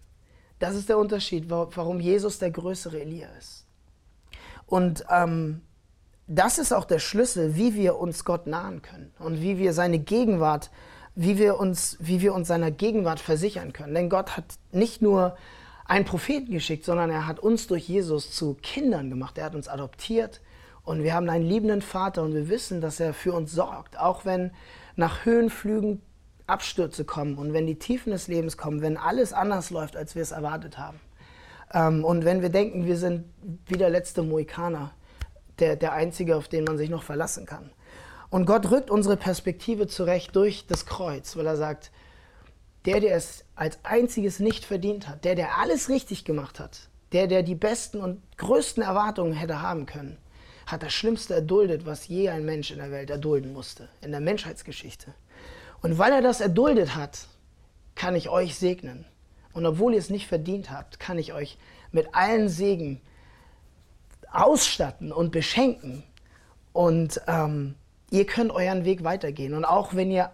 Das 0.59 0.75
ist 0.75 0.88
der 0.88 0.99
Unterschied, 0.99 1.49
warum 1.49 2.01
Jesus 2.01 2.38
der 2.38 2.51
größere 2.51 3.01
Elia 3.01 3.29
ist. 3.38 3.64
Und 4.67 5.05
ähm, 5.11 5.62
das 6.27 6.59
ist 6.59 6.73
auch 6.73 6.85
der 6.85 6.99
Schlüssel, 6.99 7.57
wie 7.57 7.75
wir 7.75 7.99
uns 7.99 8.25
Gott 8.25 8.47
nahen 8.47 8.83
können 8.83 9.12
und 9.19 9.40
wie 9.40 9.59
wir 9.59 9.73
seine 9.73 9.99
Gegenwart, 9.99 10.71
wie 11.14 11.38
wir 11.38 11.59
uns, 11.59 11.97
wie 12.01 12.21
wir 12.21 12.35
uns 12.35 12.49
seiner 12.49 12.71
Gegenwart 12.71 13.21
versichern 13.21 13.73
können. 13.73 13.95
Denn 13.95 14.09
Gott 14.09 14.37
hat 14.37 14.45
nicht 14.73 15.03
nur 15.03 15.37
einen 15.85 16.05
Propheten 16.05 16.53
geschickt, 16.53 16.85
sondern 16.85 17.11
er 17.11 17.27
hat 17.27 17.40
uns 17.40 17.66
durch 17.66 17.88
Jesus 17.88 18.31
zu 18.31 18.55
Kindern 18.55 19.11
gemacht. 19.11 19.37
Er 19.38 19.44
hat 19.44 19.55
uns 19.55 19.68
adoptiert 19.68 20.40
und 20.83 21.03
wir 21.03 21.14
haben 21.14 21.29
einen 21.29 21.44
liebenden 21.44 21.83
Vater 21.83 22.23
und 22.23 22.35
wir 22.35 22.49
wissen, 22.49 22.81
dass 22.81 23.01
er 23.01 23.14
für 23.14 23.33
uns 23.33 23.53
sorgt, 23.53 23.99
auch 23.99 24.25
wenn 24.25 24.51
nach 24.97 25.25
Höhenflügen 25.25 26.01
Abstürze 26.47 27.05
kommen 27.05 27.37
und 27.37 27.53
wenn 27.53 27.66
die 27.66 27.79
Tiefen 27.79 28.12
des 28.12 28.29
Lebens 28.29 28.57
kommen, 28.57 28.83
wenn 28.83 28.97
alles 28.97 29.33
anders 29.33 29.70
läuft, 29.70 29.97
als 29.97 30.14
wir 30.14 30.23
es 30.23 30.31
erwartet 30.31 30.79
haben. 30.79 31.01
Ähm, 31.73 32.05
und 32.05 32.25
wenn 32.25 32.42
wir 32.42 32.51
denken, 32.51 32.87
wir 32.87 32.99
sind 32.99 33.25
wie 33.66 33.79
der 33.79 33.88
letzte 33.88 34.23
Mohikaner, 34.23 34.92
der, 35.59 35.77
der 35.77 35.92
Einzige, 35.92 36.37
auf 36.37 36.49
den 36.49 36.64
man 36.64 36.77
sich 36.77 36.90
noch 36.90 37.03
verlassen 37.03 37.47
kann. 37.47 37.70
Und 38.29 38.47
Gott 38.47 38.70
rückt 38.70 38.90
unsere 38.90 39.16
Perspektive 39.16 39.87
zurecht 39.87 40.35
durch 40.37 40.66
das 40.66 40.87
Kreuz, 40.87 41.37
weil 41.37 41.47
er 41.47 41.57
sagt, 41.57 41.92
der, 42.85 43.01
der 43.01 43.16
es 43.16 43.44
als 43.55 43.79
einziges 43.85 44.40
nicht 44.40 44.64
verdient 44.64 45.09
hat, 45.09 45.25
der, 45.25 45.35
der 45.35 45.59
alles 45.59 45.88
richtig 45.88 46.25
gemacht 46.25 46.61
hat, 46.61 46.88
der, 47.12 47.27
der 47.27 47.42
die 47.42 47.55
besten 47.55 48.01
und 48.01 48.20
größten 48.37 48.83
Erwartungen 48.83 49.33
hätte 49.33 49.62
haben 49.62 49.87
können, 49.87 50.18
hat 50.66 50.83
das 50.83 50.92
Schlimmste 50.92 51.35
erduldet, 51.35 51.87
was 51.87 52.09
je 52.09 52.29
ein 52.29 52.44
Mensch 52.44 52.70
in 52.70 52.79
der 52.79 52.90
Welt 52.90 53.11
erdulden 53.11 53.53
musste, 53.53 53.88
in 54.01 54.11
der 54.11 54.20
Menschheitsgeschichte. 54.20 55.14
Und 55.83 55.99
weil 55.99 56.12
er 56.12 56.23
das 56.23 56.40
erduldet 56.40 56.94
hat, 56.94 57.27
kann 57.94 58.16
ich 58.16 58.29
euch 58.29 58.57
segnen. 58.57 59.05
Und 59.53 59.66
obwohl 59.66 59.92
ihr 59.92 59.99
es 59.99 60.11
nicht 60.11 60.27
verdient 60.27 60.70
habt, 60.70 60.99
kann 60.99 61.18
ich 61.18 61.33
euch 61.33 61.59
mit 61.92 62.14
allen 62.14 62.49
Segen 62.49 63.01
ausstatten 64.33 65.12
und 65.12 65.31
beschenken. 65.31 66.03
Und 66.73 67.20
ähm, 67.29 67.77
ihr 68.11 68.27
könnt 68.27 68.51
euren 68.51 68.85
Weg 68.85 69.05
weitergehen. 69.05 69.55
Und 69.55 69.64
auch 69.64 69.94
wenn 69.94 70.11
ihr 70.11 70.31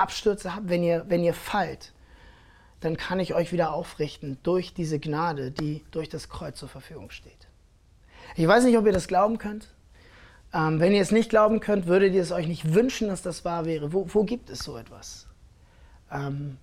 Abstürze 0.00 0.54
habt, 0.54 0.68
wenn 0.68 0.82
ihr, 0.82 1.04
wenn 1.08 1.22
ihr 1.22 1.34
fallt, 1.34 1.92
dann 2.80 2.96
kann 2.96 3.20
ich 3.20 3.34
euch 3.34 3.52
wieder 3.52 3.72
aufrichten 3.72 4.38
durch 4.42 4.72
diese 4.72 4.98
Gnade, 4.98 5.50
die 5.50 5.84
durch 5.90 6.08
das 6.08 6.28
Kreuz 6.28 6.58
zur 6.58 6.68
Verfügung 6.68 7.10
steht. 7.10 7.48
Ich 8.36 8.46
weiß 8.46 8.64
nicht, 8.64 8.78
ob 8.78 8.86
ihr 8.86 8.92
das 8.92 9.08
glauben 9.08 9.38
könnt. 9.38 9.68
Ähm, 10.52 10.80
wenn 10.80 10.92
ihr 10.92 11.02
es 11.02 11.12
nicht 11.12 11.30
glauben 11.30 11.60
könnt, 11.60 11.86
würdet 11.86 12.14
ihr 12.14 12.22
es 12.22 12.32
euch 12.32 12.48
nicht 12.48 12.74
wünschen, 12.74 13.08
dass 13.08 13.22
das 13.22 13.44
wahr 13.44 13.66
wäre. 13.66 13.92
Wo, 13.92 14.06
wo 14.12 14.24
gibt 14.24 14.50
es 14.50 14.60
so 14.60 14.76
etwas? 14.76 15.26
Ähm, 16.10 16.56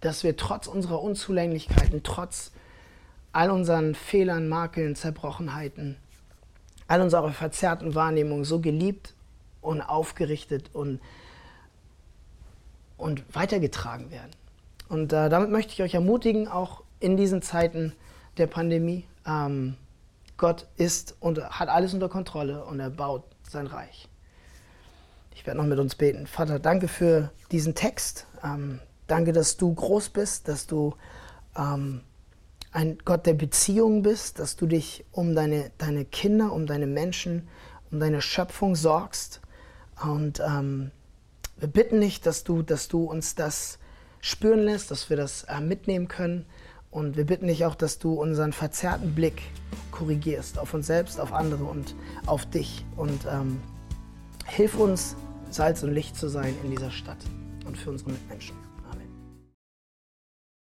dass 0.00 0.24
wir 0.24 0.36
trotz 0.36 0.66
unserer 0.66 1.02
Unzulänglichkeiten, 1.02 2.02
trotz 2.02 2.52
all 3.32 3.50
unseren 3.50 3.94
Fehlern, 3.94 4.48
Makeln, 4.48 4.96
Zerbrochenheiten, 4.96 5.96
all 6.88 7.02
unserer 7.02 7.30
verzerrten 7.32 7.94
Wahrnehmung 7.94 8.44
so 8.44 8.60
geliebt 8.60 9.14
und 9.60 9.82
aufgerichtet 9.82 10.70
und 10.72 11.00
und 12.96 13.24
weitergetragen 13.34 14.10
werden. 14.10 14.30
Und 14.88 15.12
äh, 15.12 15.28
damit 15.28 15.50
möchte 15.50 15.72
ich 15.72 15.82
euch 15.82 15.94
ermutigen, 15.94 16.48
auch 16.48 16.82
in 17.00 17.16
diesen 17.16 17.42
Zeiten 17.42 17.92
der 18.38 18.46
Pandemie. 18.46 19.04
Ähm, 19.26 19.76
Gott 20.36 20.66
ist 20.76 21.16
und 21.20 21.42
hat 21.42 21.68
alles 21.68 21.94
unter 21.94 22.08
Kontrolle 22.08 22.64
und 22.64 22.78
er 22.78 22.90
baut 22.90 23.24
sein 23.48 23.66
Reich. 23.66 24.08
Ich 25.34 25.46
werde 25.46 25.58
noch 25.58 25.66
mit 25.66 25.78
uns 25.78 25.94
beten. 25.94 26.26
Vater, 26.26 26.58
danke 26.58 26.88
für 26.88 27.30
diesen 27.50 27.74
Text. 27.74 28.26
Ähm, 28.42 28.80
danke, 29.06 29.32
dass 29.32 29.56
du 29.56 29.72
groß 29.74 30.10
bist, 30.10 30.48
dass 30.48 30.66
du 30.66 30.94
ähm, 31.56 32.02
ein 32.72 32.98
Gott 33.04 33.26
der 33.26 33.34
Beziehungen 33.34 34.02
bist, 34.02 34.38
dass 34.38 34.56
du 34.56 34.66
dich 34.66 35.04
um 35.12 35.34
deine, 35.34 35.70
deine 35.78 36.04
Kinder, 36.04 36.52
um 36.52 36.66
deine 36.66 36.86
Menschen, 36.86 37.48
um 37.90 38.00
deine 38.00 38.20
Schöpfung 38.20 38.76
sorgst. 38.76 39.40
Und 40.02 40.40
ähm, 40.40 40.90
wir 41.58 41.68
bitten 41.68 42.00
dich, 42.00 42.20
dass 42.20 42.44
du, 42.44 42.62
dass 42.62 42.88
du 42.88 43.04
uns 43.04 43.34
das 43.34 43.78
spüren 44.20 44.60
lässt, 44.60 44.90
dass 44.90 45.08
wir 45.10 45.16
das 45.16 45.44
äh, 45.44 45.60
mitnehmen 45.60 46.08
können. 46.08 46.46
Und 46.90 47.16
wir 47.16 47.26
bitten 47.26 47.46
dich 47.46 47.64
auch, 47.64 47.74
dass 47.74 47.98
du 47.98 48.14
unseren 48.14 48.52
verzerrten 48.52 49.14
Blick 49.14 49.42
korrigierst 49.90 50.58
auf 50.58 50.72
uns 50.72 50.86
selbst, 50.86 51.20
auf 51.20 51.32
andere 51.32 51.64
und 51.64 51.94
auf 52.26 52.46
dich. 52.46 52.84
Und 52.96 53.26
ähm, 53.30 53.60
hilf 54.46 54.78
uns, 54.78 55.16
Salz 55.50 55.82
und 55.82 55.92
Licht 55.92 56.16
zu 56.16 56.28
sein 56.28 56.54
in 56.64 56.70
dieser 56.70 56.90
Stadt 56.90 57.18
und 57.66 57.76
für 57.76 57.90
unsere 57.90 58.12
Mitmenschen. 58.12 58.65